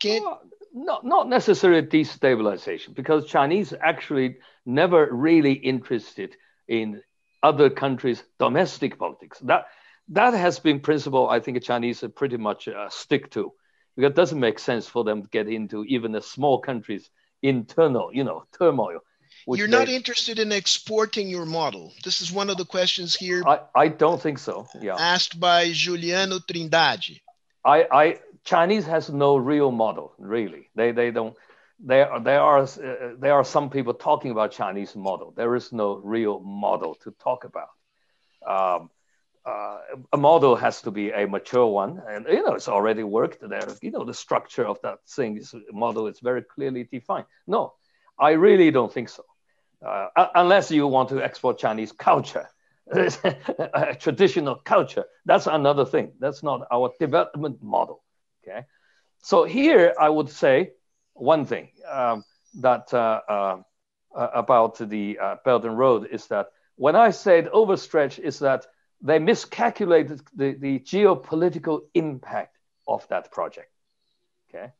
[0.00, 0.42] Can well,
[0.72, 6.36] not not necessarily destabilization because Chinese actually never really interested
[6.68, 7.02] in
[7.42, 9.38] other countries' domestic politics.
[9.40, 9.66] That
[10.08, 13.52] that has been principle I think Chinese pretty much uh, stick to
[13.96, 17.10] because it doesn't make sense for them to get into even a small country's
[17.42, 19.00] internal, you know, turmoil.
[19.46, 21.92] You're not they, interested in exporting your model.
[22.02, 23.42] This is one of the questions here.
[23.46, 24.66] I, I don't think so.
[24.80, 24.96] Yeah.
[24.98, 27.20] Asked by Juliano Trindade.
[27.64, 30.68] I, I Chinese has no real model, really.
[30.74, 31.36] They they don't.
[31.78, 35.32] There there are uh, there are some people talking about Chinese model.
[35.36, 37.70] There is no real model to talk about.
[38.46, 38.90] Um,
[39.44, 39.78] uh,
[40.12, 43.68] a model has to be a mature one, and you know it's already worked there.
[43.82, 47.26] You know the structure of that thing is model is very clearly defined.
[47.46, 47.74] No,
[48.18, 49.24] I really don't think so.
[49.84, 52.48] Uh, unless you want to export Chinese culture,
[53.98, 56.12] traditional culture, that's another thing.
[56.18, 58.02] That's not our development model.
[58.42, 58.64] Okay,
[59.22, 60.72] so here I would say
[61.14, 62.24] one thing um,
[62.60, 63.56] that uh, uh,
[64.14, 68.66] about the uh, Belt and Road is that when I said overstretch, is that
[69.02, 73.70] they miscalculated the, the geopolitical impact of that project.
[74.48, 74.72] Okay.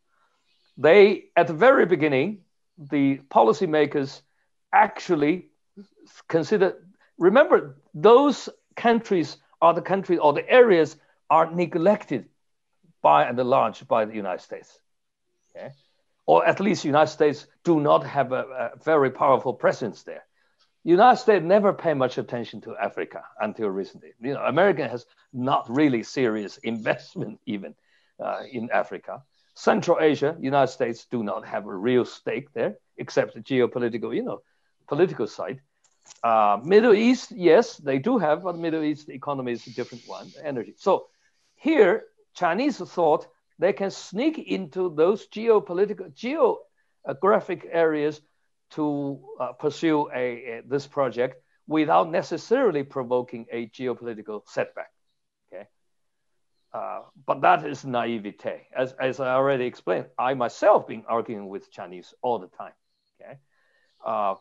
[0.76, 2.42] They, at the very beginning,
[2.78, 4.20] the policymakers
[4.76, 5.48] actually
[6.28, 6.76] consider,
[7.18, 10.96] remember, those countries are the countries or the areas
[11.30, 12.28] are neglected
[13.02, 14.78] by and large by the United States.
[15.50, 15.70] Okay.
[16.26, 20.24] Or at least the United States do not have a, a very powerful presence there.
[20.84, 24.10] United States never pay much attention to Africa until recently.
[24.20, 27.74] You know, America has not really serious investment even
[28.24, 29.22] uh, in Africa.
[29.54, 34.22] Central Asia, United States do not have a real stake there, except the geopolitical, you
[34.22, 34.42] know,
[34.88, 35.60] political side.
[36.22, 40.30] Uh, Middle East, yes, they do have, but Middle East economy is a different one,
[40.42, 40.74] energy.
[40.76, 41.06] So
[41.56, 42.04] here,
[42.34, 43.26] Chinese thought
[43.58, 48.20] they can sneak into those geopolitical, geographic areas
[48.70, 54.90] to uh, pursue a, a, this project without necessarily provoking a geopolitical setback.
[55.52, 55.66] Okay,
[56.72, 58.66] uh, but that is naivete.
[58.76, 62.72] As, as I already explained, I myself been arguing with Chinese all the time.
[63.20, 63.38] Okay,
[64.04, 64.34] uh,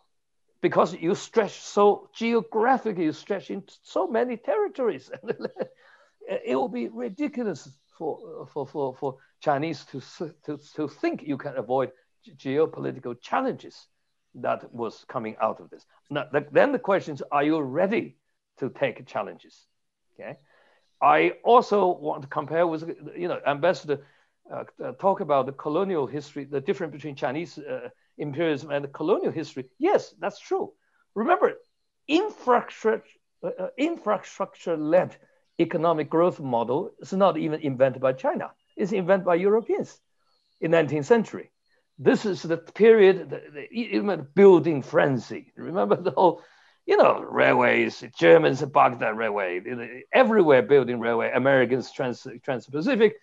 [0.61, 5.11] because you stretch so geographically, you stretch in so many territories.
[6.27, 10.01] it will be ridiculous for, for, for, for Chinese to,
[10.45, 11.91] to, to think you can avoid
[12.37, 13.87] geopolitical challenges
[14.35, 15.85] that was coming out of this.
[16.09, 18.17] Now, the, then the question is, are you ready
[18.59, 19.65] to take challenges?
[20.19, 20.37] Okay.
[21.01, 24.05] I also want to compare with, you know, Ambassador
[24.51, 24.63] uh,
[24.99, 29.65] talk about the colonial history, the difference between Chinese uh, imperialism and colonial history.
[29.77, 30.73] Yes, that's true.
[31.13, 31.53] Remember,
[32.07, 33.03] infrastructure,
[33.43, 35.15] uh, uh, infrastructure-led
[35.59, 38.51] economic growth model is not even invented by China.
[38.75, 39.99] It's invented by Europeans
[40.59, 41.51] in 19th century
[41.97, 45.53] this is the period, the, the, building frenzy.
[45.55, 46.41] Remember the whole,
[46.85, 53.15] you know, railways, Germans Baghdad Railway, everywhere building railway, Americans Trans, Trans-Pacific.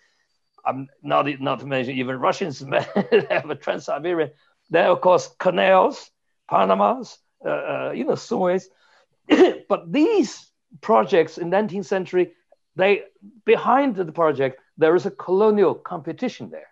[0.65, 2.59] I'm not, not to mention even Russians
[3.29, 4.31] have a Trans-Siberian.
[4.73, 6.09] There, of course, canals,
[6.49, 8.67] Panamas, uh, uh, you know, Suez.
[9.69, 10.49] but these
[10.81, 12.33] projects in 19th century,
[12.75, 13.03] they
[13.45, 16.69] behind the project, there is a colonial competition there.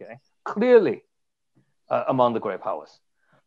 [0.00, 1.02] Okay, clearly
[1.90, 2.96] uh, among the great powers.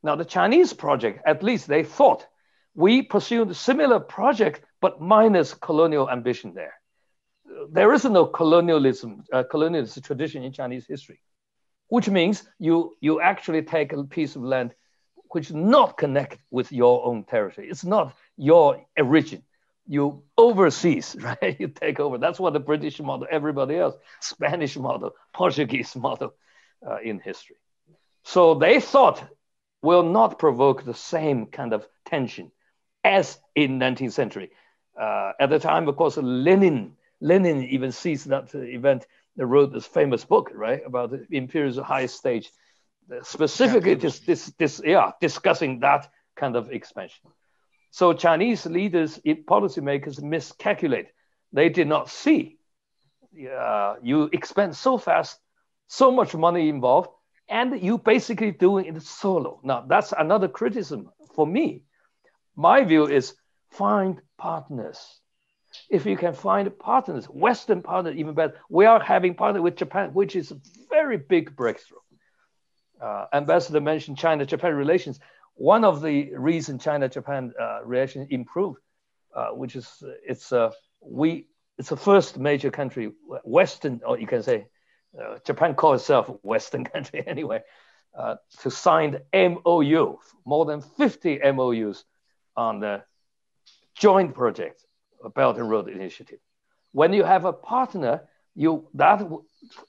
[0.03, 2.27] Now, the Chinese project, at least they thought
[2.75, 6.73] we pursued a similar project, but minus colonial ambition there.
[7.71, 11.21] There is no colonialism, uh, colonialist tradition in Chinese history,
[11.87, 14.73] which means you, you actually take a piece of land
[15.29, 17.67] which is not connect with your own territory.
[17.69, 19.43] It's not your origin.
[19.85, 21.57] You overseas, right?
[21.59, 22.17] You take over.
[22.17, 26.33] That's what the British model, everybody else, Spanish model, Portuguese model
[26.87, 27.57] uh, in history.
[28.23, 29.23] So they thought
[29.81, 32.51] will not provoke the same kind of tension
[33.03, 34.51] as in 19th century.
[34.99, 39.05] Uh, at the time, of course, Lenin, Lenin even sees that event,
[39.37, 42.49] wrote this famous book, right, about the imperial high stage,
[43.23, 47.29] specifically this, this, this, yeah, discussing that kind of expansion.
[47.91, 51.07] So Chinese leaders, policymakers miscalculate.
[51.53, 52.57] They did not see
[53.35, 55.39] uh, you expand so fast,
[55.87, 57.09] so much money involved,
[57.49, 59.59] and you basically doing it solo.
[59.63, 61.83] Now that's another criticism for me.
[62.55, 63.35] My view is
[63.71, 65.19] find partners.
[65.89, 68.55] If you can find partners, Western partners even better.
[68.69, 70.59] We are having partner with Japan, which is a
[70.89, 71.99] very big breakthrough.
[72.99, 75.19] Uh, Ambassador mentioned China-Japan relations.
[75.55, 78.79] One of the reasons China-Japan uh, relations improved,
[79.35, 80.71] uh, which is it's uh,
[81.01, 81.47] we
[81.77, 83.11] it's the first major country,
[83.43, 84.67] Western, or you can say,
[85.21, 87.61] uh, Japan calls itself Western country anyway,
[88.17, 92.05] uh, to sign MOU, more than 50 MOUs
[92.55, 93.03] on the
[93.95, 94.84] joint project,
[95.29, 96.39] Belt and Road Initiative.
[96.91, 98.23] When you have a partner,
[98.55, 99.21] you that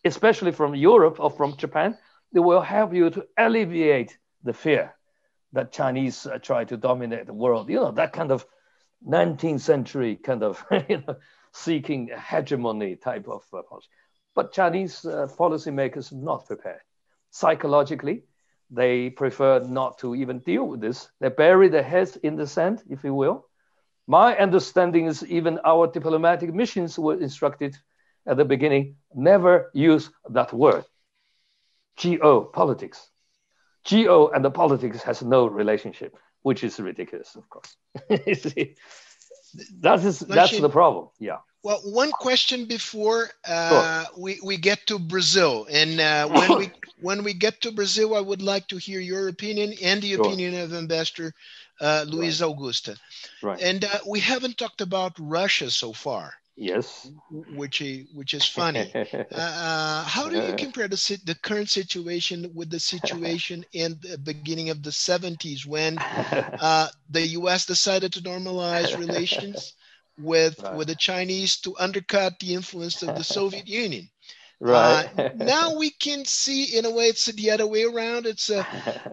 [0.05, 1.97] especially from Europe or from Japan,
[2.33, 4.95] they will help you to alleviate the fear
[5.53, 7.69] that Chinese uh, try to dominate the world.
[7.69, 8.47] You know that kind of
[9.07, 11.17] 19th century kind of you know,
[11.53, 13.89] seeking hegemony type of uh, policy.
[14.35, 16.81] But Chinese uh, policymakers not prepared.
[17.31, 18.25] Psychologically,
[18.71, 21.09] they prefer not to even deal with this.
[21.21, 23.46] They bury their heads in the sand, if you will.
[24.07, 27.77] My understanding is even our diplomatic missions were instructed
[28.27, 30.85] at the beginning never use that word.
[31.97, 33.09] Geo politics.
[33.85, 37.77] Geo and the politics has no relationship, which is ridiculous, of course.
[39.81, 41.09] that is that's the problem.
[41.19, 41.39] Yeah.
[41.67, 44.13] Well, one question before uh, sure.
[44.17, 46.71] we, we get to Brazil, and uh, when we
[47.01, 50.25] when we get to Brazil, I would like to hear your opinion and the sure.
[50.25, 51.35] opinion of Ambassador
[51.81, 52.49] uh, Luis right.
[52.49, 52.97] Augusto.
[53.43, 53.61] Right.
[53.61, 56.35] And uh, we haven't talked about Russia so far.
[56.55, 57.11] Yes.
[57.31, 57.83] Which
[58.15, 58.93] which is funny.
[58.95, 64.19] uh, uh, how do you compare the the current situation with the situation in the
[64.19, 67.67] beginning of the 70s when uh, the U.S.
[67.67, 69.75] decided to normalize relations
[70.19, 70.75] with right.
[70.77, 74.09] with the Chinese to undercut the influence of the Soviet Union?
[74.59, 75.09] Right.
[75.19, 78.27] Uh, now we can see, in a way, it's the other way around.
[78.27, 78.67] It's a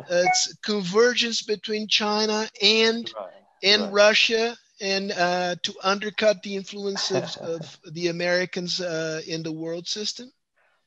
[0.10, 3.30] it's convergence between China and right.
[3.64, 3.94] and right.
[3.94, 9.88] Russia and uh, to undercut the influence of, of the Americans uh, in the world
[9.88, 10.32] system?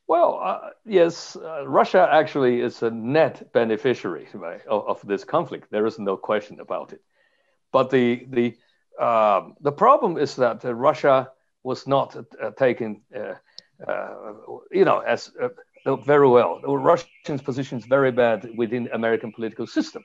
[0.07, 5.69] Well, uh, yes, uh, Russia actually is a net beneficiary right, of, of, this conflict.
[5.69, 7.01] There is no question about it.
[7.73, 8.55] But the the
[8.99, 11.31] um, the problem is that uh, Russia
[11.63, 13.01] was not uh, taken,
[14.71, 15.31] you know, as
[16.05, 16.59] very well.
[16.61, 20.03] Russians' position is very bad within American political system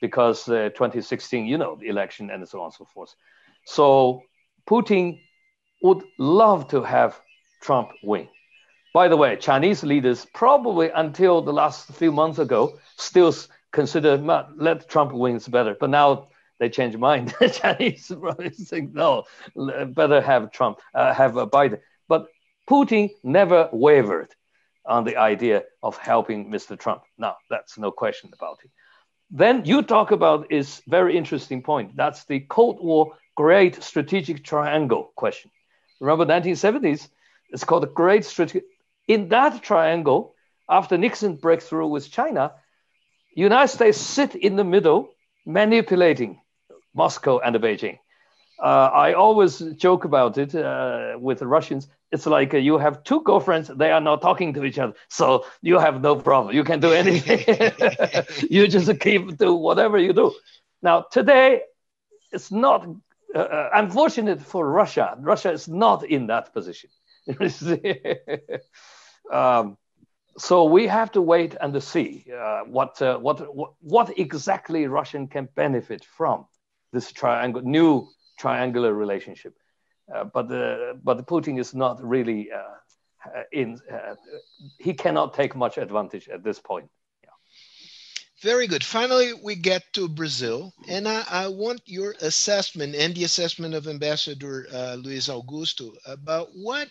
[0.00, 3.14] because uh, 2016, you know, the election and so on and so forth.
[3.66, 4.22] So
[4.68, 5.20] Putin
[5.82, 7.20] would love to have
[7.62, 8.28] Trump win.
[8.92, 13.32] By the way, Chinese leaders probably until the last few months ago still
[13.72, 14.16] consider
[14.56, 16.29] let Trump win is better, but now
[16.60, 17.34] they change mind.
[17.52, 18.12] Chinese
[18.68, 19.24] think no,
[19.56, 21.80] better have Trump, uh, have Biden.
[22.06, 22.26] But
[22.68, 24.28] Putin never wavered
[24.84, 26.78] on the idea of helping Mr.
[26.78, 27.02] Trump.
[27.18, 28.70] Now that's no question about it.
[29.30, 31.96] Then you talk about is very interesting point.
[31.96, 35.50] That's the Cold War Great Strategic Triangle question.
[36.00, 37.08] Remember 1970s?
[37.50, 38.64] It's called the Great Strategic.
[39.08, 40.34] In that triangle,
[40.68, 42.52] after Nixon breakthrough with China,
[43.34, 45.10] United States sit in the middle,
[45.46, 46.39] manipulating
[46.94, 47.98] Moscow and Beijing.
[48.60, 51.88] Uh, I always joke about it uh, with the Russians.
[52.12, 54.92] It's like uh, you have two girlfriends, they are not talking to each other.
[55.08, 56.54] So you have no problem.
[56.54, 57.40] You can do anything.
[58.50, 60.34] you just keep do whatever you do.
[60.82, 61.62] Now, today,
[62.32, 62.86] it's not
[63.34, 65.16] uh, uh, unfortunate for Russia.
[65.18, 66.90] Russia is not in that position.
[69.32, 69.78] um,
[70.36, 76.04] so we have to wait and see uh, what, what, what exactly Russian can benefit
[76.04, 76.46] from
[76.92, 78.08] this triangle, new
[78.38, 79.54] triangular relationship.
[80.12, 83.78] Uh, but the but the Putin is not really uh, in.
[83.90, 84.14] Uh,
[84.78, 86.88] he cannot take much advantage at this point.
[87.22, 87.30] Yeah.
[88.42, 88.82] Very good.
[88.82, 93.86] Finally, we get to Brazil, and I, I want your assessment and the assessment of
[93.86, 96.88] Ambassador uh, Luis Augusto about what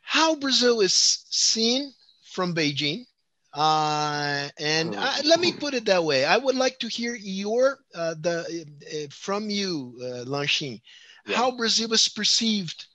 [0.00, 0.94] how Brazil is
[1.30, 1.92] seen
[2.22, 3.04] from Beijing
[3.52, 6.24] uh, and I, let me put it that way.
[6.24, 10.80] I would like to hear your uh, the uh, from you, uh, Lanxin,
[11.26, 11.36] yeah.
[11.36, 12.86] how Brazil is perceived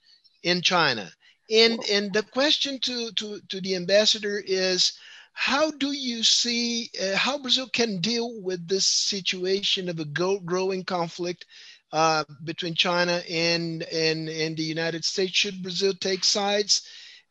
[0.42, 1.10] in China.
[1.50, 4.92] And and the question to to to the ambassador is,
[5.32, 10.40] how do you see uh, how Brazil can deal with this situation of a go-
[10.40, 11.46] growing conflict
[11.92, 15.34] uh, between China and and and the United States?
[15.34, 16.82] Should Brazil take sides?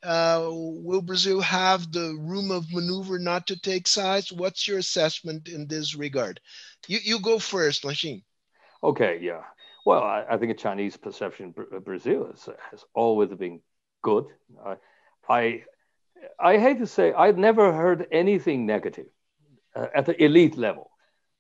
[0.03, 4.31] Uh, will Brazil have the room of maneuver not to take sides?
[4.31, 6.39] What's your assessment in this regard?
[6.87, 8.23] You, you go first, Lanxin.
[8.83, 9.41] Okay, yeah.
[9.85, 13.61] Well, I, I think a Chinese perception of Brazil has, has always been
[14.03, 14.25] good.
[14.63, 14.75] Uh,
[15.29, 15.63] I
[16.39, 19.07] I hate to say I've never heard anything negative
[19.75, 20.91] uh, at the elite level.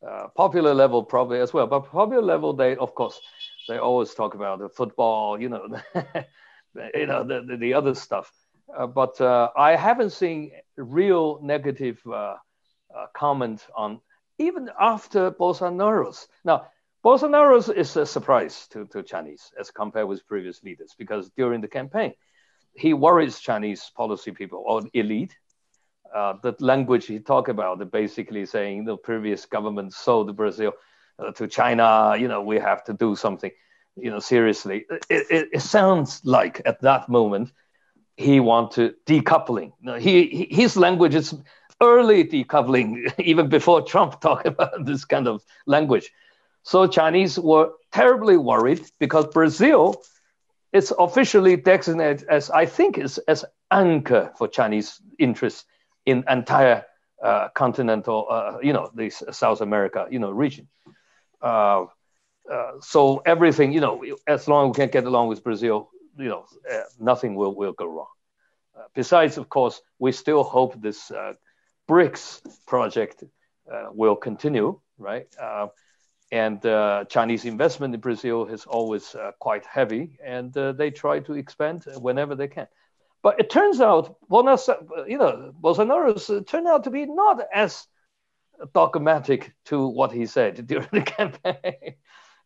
[0.07, 3.19] Uh, popular level probably as well, but popular level they of course
[3.67, 5.67] they always talk about the football, you know,
[6.93, 8.31] you know the, the, the other stuff.
[8.75, 12.35] Uh, but uh, I haven't seen real negative uh,
[13.13, 14.01] comment on
[14.39, 16.27] even after Bolsonaro's.
[16.43, 16.67] Now,
[17.03, 21.67] Bolsonaro's is a surprise to, to Chinese as compared with previous leaders because during the
[21.67, 22.13] campaign,
[22.75, 25.35] he worries Chinese policy people or elite.
[26.13, 30.73] Uh, the language he talked about, basically saying the previous government sold Brazil
[31.19, 32.15] uh, to China.
[32.17, 33.51] You know, we have to do something.
[33.95, 34.85] You know, seriously.
[35.09, 37.51] It, it, it sounds like at that moment
[38.17, 39.71] he wanted decoupling.
[39.99, 41.35] he, he, his language is
[41.81, 46.11] early decoupling, even before Trump talked about this kind of language.
[46.63, 50.01] So Chinese were terribly worried because Brazil
[50.73, 55.65] it's officially designated as I think is as anchor for Chinese interests
[56.05, 56.85] in entire
[57.23, 60.67] uh, continental, uh, you know, this South America, you know, region.
[61.41, 61.85] Uh,
[62.51, 66.29] uh, so everything, you know, as long as we can get along with Brazil, you
[66.29, 68.07] know, uh, nothing will, will go wrong.
[68.77, 71.11] Uh, besides, of course, we still hope this
[71.89, 73.23] BRICS project
[73.93, 75.27] will continue, right?
[76.31, 81.19] and uh, Chinese investment in Brazil is always uh, quite heavy, and uh, they try
[81.19, 82.67] to expand whenever they can.
[83.23, 87.87] But it turns out, you know, Bolsonaro turned out to be not as
[88.73, 91.95] dogmatic to what he said during the campaign.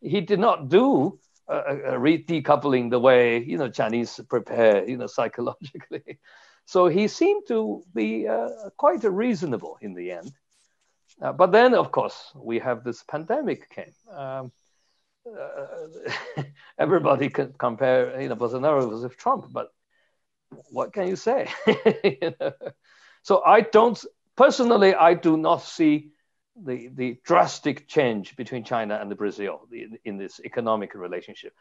[0.02, 1.20] he did not do
[1.98, 6.20] re decoupling the way you know Chinese prepare, you know, psychologically.
[6.66, 10.32] So he seemed to be uh, quite a reasonable in the end.
[11.22, 13.94] Uh, but then, of course, we have this pandemic came.
[14.10, 14.52] Um,
[15.28, 16.44] uh,
[16.80, 19.70] everybody can compare, you know, Bolsonaro with Trump, but
[20.70, 21.50] what can you say?
[22.04, 22.54] you know?
[23.24, 24.04] So I don't
[24.36, 26.12] personally, I do not see
[26.64, 31.54] the the drastic change between China and Brazil in, in this economic relationship.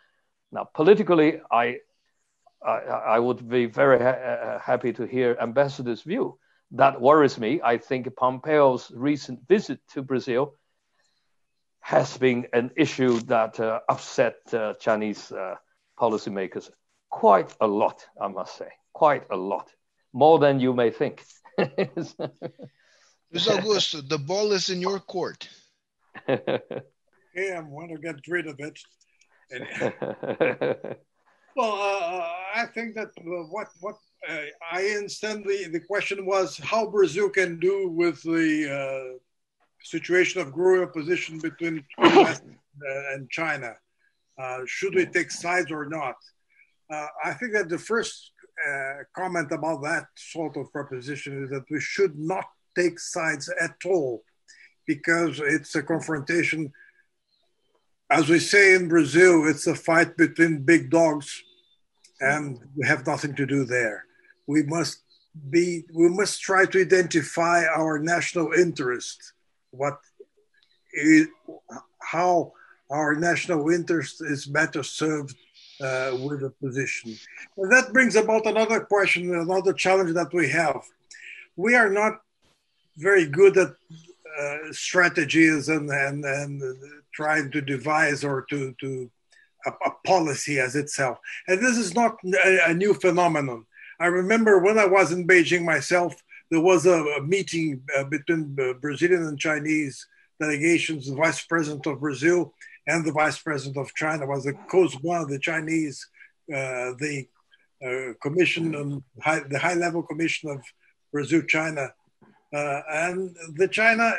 [0.53, 1.79] Now, politically, I
[2.65, 2.77] I,
[3.17, 6.39] I would be very ha- happy to hear Ambassador's view
[6.73, 7.61] that worries me.
[7.63, 10.55] I think Pompeo's recent visit to Brazil
[11.81, 15.57] has been an issue that uh, upset uh, Chinese uh,
[15.99, 16.71] policymakers
[17.09, 19.73] quite a lot, I must say, quite a lot,
[20.13, 21.25] more than you may think.
[23.32, 25.48] Luis Augusto, the ball is in your court.
[26.28, 26.39] yeah,
[27.39, 28.78] I want to get rid of it.
[31.57, 33.97] well, uh, I think that uh, what what
[34.28, 34.43] uh,
[34.73, 39.19] I understand the, the question was how Brazil can do with the uh,
[39.82, 42.43] situation of growing opposition between US
[43.12, 43.74] and China.
[44.39, 46.16] Uh, should we take sides or not?
[46.90, 48.32] Uh, I think that the first
[48.69, 52.47] uh, comment about that sort of proposition is that we should not
[52.77, 54.23] take sides at all
[54.87, 56.73] because it's a confrontation.
[58.11, 61.43] As we say in Brazil, it's a fight between big dogs,
[62.21, 64.05] and we have nothing to do there.
[64.47, 65.03] We must
[65.49, 69.33] be we must try to identify our national interest.
[69.71, 69.99] What
[70.93, 71.29] is,
[72.03, 72.53] how
[72.91, 75.37] our national interest is better served
[75.81, 77.17] uh, with a position.
[77.57, 80.83] And that brings about another question another challenge that we have.
[81.57, 82.15] We are not
[83.01, 83.69] very good at
[84.41, 86.63] uh, strategies and, and, and
[87.13, 89.11] trying to devise or to, to
[89.67, 91.19] a, a, policy as itself
[91.49, 93.67] and this is not a, a new phenomenon
[94.01, 96.15] I remember when I was in Beijing myself,
[96.51, 100.07] there was a, a meeting uh, between uh, Brazilian and Chinese
[100.41, 101.07] delegations.
[101.07, 102.55] The vice president of Brazil
[102.87, 104.55] and the vice president of China was the
[105.03, 106.09] one of the Chinese,
[106.51, 107.29] uh, the
[107.85, 110.63] uh, commission, on high, the high level commission of
[111.13, 111.93] Brazil China.
[112.53, 114.13] Uh, and the China,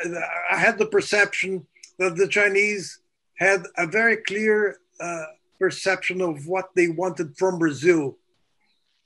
[0.50, 1.66] I had the perception
[1.98, 2.98] that the Chinese
[3.38, 5.24] had a very clear uh,
[5.58, 8.16] perception of what they wanted from Brazil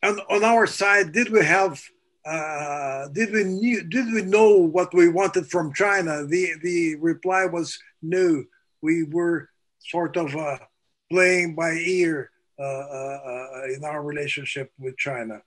[0.02, 1.82] and on our side, did we have
[2.24, 6.24] uh, did we knew, did we know what we wanted from China?
[6.26, 8.44] The the reply was no.
[8.82, 9.48] We were
[9.78, 10.58] sort of uh,
[11.10, 15.40] playing by ear uh, uh, in our relationship with China.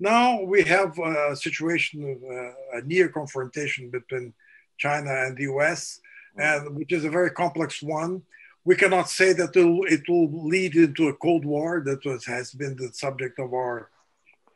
[0.00, 4.32] Now we have a situation of uh, a near confrontation between
[4.78, 6.00] China and the U.S.,
[6.36, 8.22] and which is a very complex one.
[8.64, 11.82] We cannot say that it will, lead into a cold war.
[11.84, 13.90] That was, has been the subject of our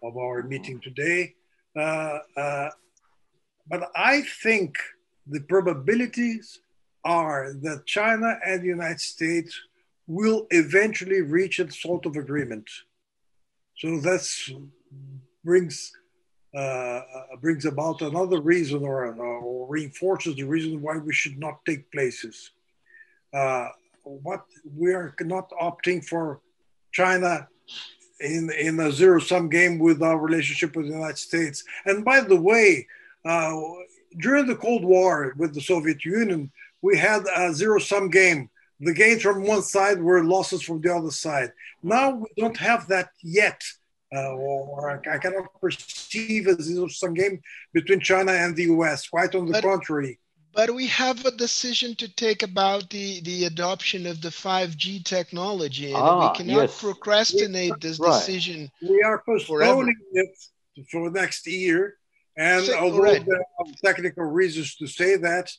[0.02, 1.34] of our meeting today.
[1.76, 2.70] Uh, uh,
[3.68, 4.76] but I think
[5.26, 6.60] the probabilities
[7.04, 9.58] are that China and the United States
[10.06, 12.68] will eventually reach a sort of agreement.
[13.78, 14.28] So that
[15.44, 15.92] brings
[16.54, 17.00] uh,
[17.40, 22.50] brings about another reason or, or, reinforces the reason why we should not take places.
[23.32, 23.68] Uh,
[24.04, 24.44] what
[24.76, 26.40] we are not opting for
[26.92, 27.48] China
[28.20, 31.64] in in a zero sum game with our relationship with the United States.
[31.86, 32.86] And by the way,
[33.24, 33.58] uh,
[34.18, 36.50] during the Cold War with the Soviet Union,
[36.82, 38.50] we had a zero sum game.
[38.80, 41.52] The gains from one side were losses from the other side.
[41.82, 43.62] Now we don't have that yet.
[44.14, 47.40] Uh, or I cannot perceive a zero sum game
[47.72, 49.08] between China and the US.
[49.08, 50.18] Quite on the but, contrary.
[50.54, 55.92] But we have a decision to take about the, the adoption of the 5G technology,
[55.92, 56.80] and ah, we cannot yes.
[56.80, 58.12] procrastinate this right.
[58.12, 58.70] decision.
[58.82, 59.96] We are postponing forever.
[60.12, 60.30] it
[60.90, 61.96] for next year.
[62.36, 63.24] And so, although right.
[63.24, 65.50] there are technical reasons to say that,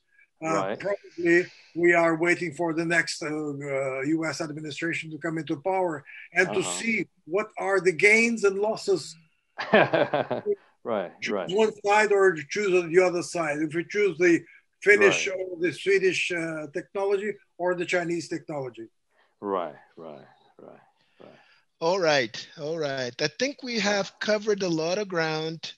[0.43, 0.80] uh, right.
[0.80, 4.41] probably we are waiting for the next uh, uh, U.S.
[4.41, 6.59] administration to come into power and uh-huh.
[6.59, 9.15] to see what are the gains and losses.
[9.73, 11.49] right, choose right.
[11.49, 13.59] One side or choose the other side.
[13.59, 14.43] If we choose the
[14.81, 15.37] Finnish right.
[15.39, 18.87] or the Swedish uh, technology or the Chinese technology.
[19.39, 20.27] Right, right,
[20.61, 20.79] right,
[21.21, 21.39] right.
[21.79, 23.13] All right, all right.
[23.21, 25.73] I think we have covered a lot of ground.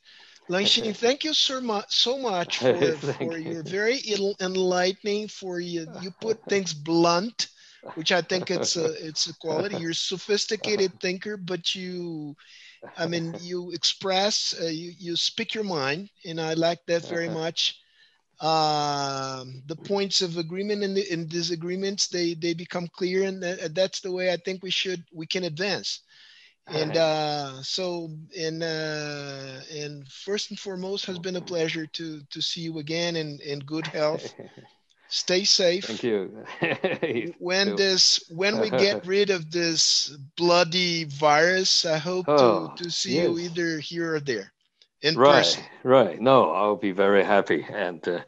[0.49, 3.99] Lanxin, thank you so much, so much for, for your very
[4.39, 5.27] enlightening.
[5.27, 7.47] For you, you put things blunt,
[7.93, 9.75] which I think it's a it's a quality.
[9.77, 12.35] You're a sophisticated thinker, but you,
[12.95, 17.29] I mean, you express, uh, you you speak your mind, and I like that very
[17.29, 17.79] much
[18.39, 23.73] uh, the points of agreement and, the, and disagreements they they become clear and that,
[23.75, 26.01] that's the way i think we should we can advance
[26.67, 32.41] and uh, so and uh, and first and foremost has been a pleasure to to
[32.41, 34.33] see you again in in good health
[35.07, 36.43] stay safe thank you
[37.39, 42.89] when this when we get rid of this bloody virus i hope oh, to to
[42.89, 43.25] see yes.
[43.25, 44.51] you either here or there
[45.05, 45.63] in right, person.
[45.83, 46.19] Right.
[46.19, 48.21] No, I'll be very happy and uh,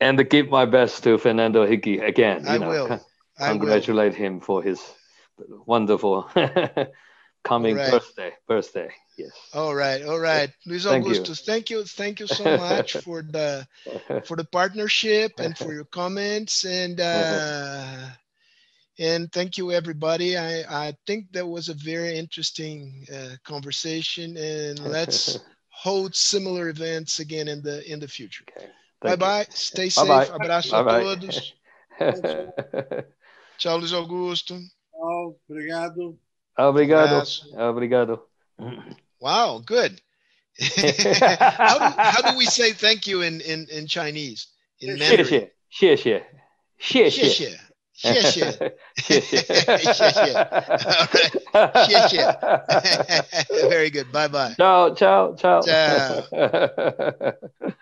[0.00, 2.44] and to give my best to Fernando Henrique again.
[2.44, 3.00] You I know, will.
[3.38, 4.18] I congratulate will.
[4.18, 4.80] him for his
[5.66, 6.28] wonderful
[7.44, 7.90] coming right.
[7.90, 8.32] birthday.
[8.48, 8.88] Birthday.
[9.16, 9.30] Yes.
[9.52, 10.04] All right.
[10.04, 10.50] All right.
[10.66, 11.34] Luis thank Augusto, you.
[11.34, 11.84] thank you.
[11.84, 13.66] Thank you so much for the
[14.24, 18.08] for the partnership and for your comments and uh
[18.98, 24.78] and thank you everybody i i think that was a very interesting uh, conversation and
[24.78, 25.40] let's
[25.74, 28.44] hold similar events again in the in the future.
[28.56, 28.70] Okay.
[29.02, 29.46] Bye bye.
[29.50, 30.08] Stay safe.
[30.08, 30.38] Bye -bye.
[30.38, 31.52] Abraço bye a todos.
[33.58, 34.54] Tchau, Luis Augusto.
[34.90, 36.18] Tchau, obrigado.
[36.57, 37.23] Obrigado.
[37.57, 38.27] Obrigado.
[39.19, 40.01] Wow, good.
[40.59, 44.47] how, do, how do we say thank you in, in, in Chinese?
[44.81, 45.49] In Mandarin?
[45.69, 46.23] 谢谢，
[46.79, 47.59] 谢谢，谢谢。
[47.93, 49.41] 谢谢，谢谢，
[49.93, 50.33] 谢谢。
[51.53, 51.85] All right.
[51.85, 52.23] 谢谢。
[53.69, 54.11] Very good.
[54.11, 54.55] Bye bye.
[54.55, 55.61] Ciao, ciao, ciao.
[55.61, 56.23] Ciao.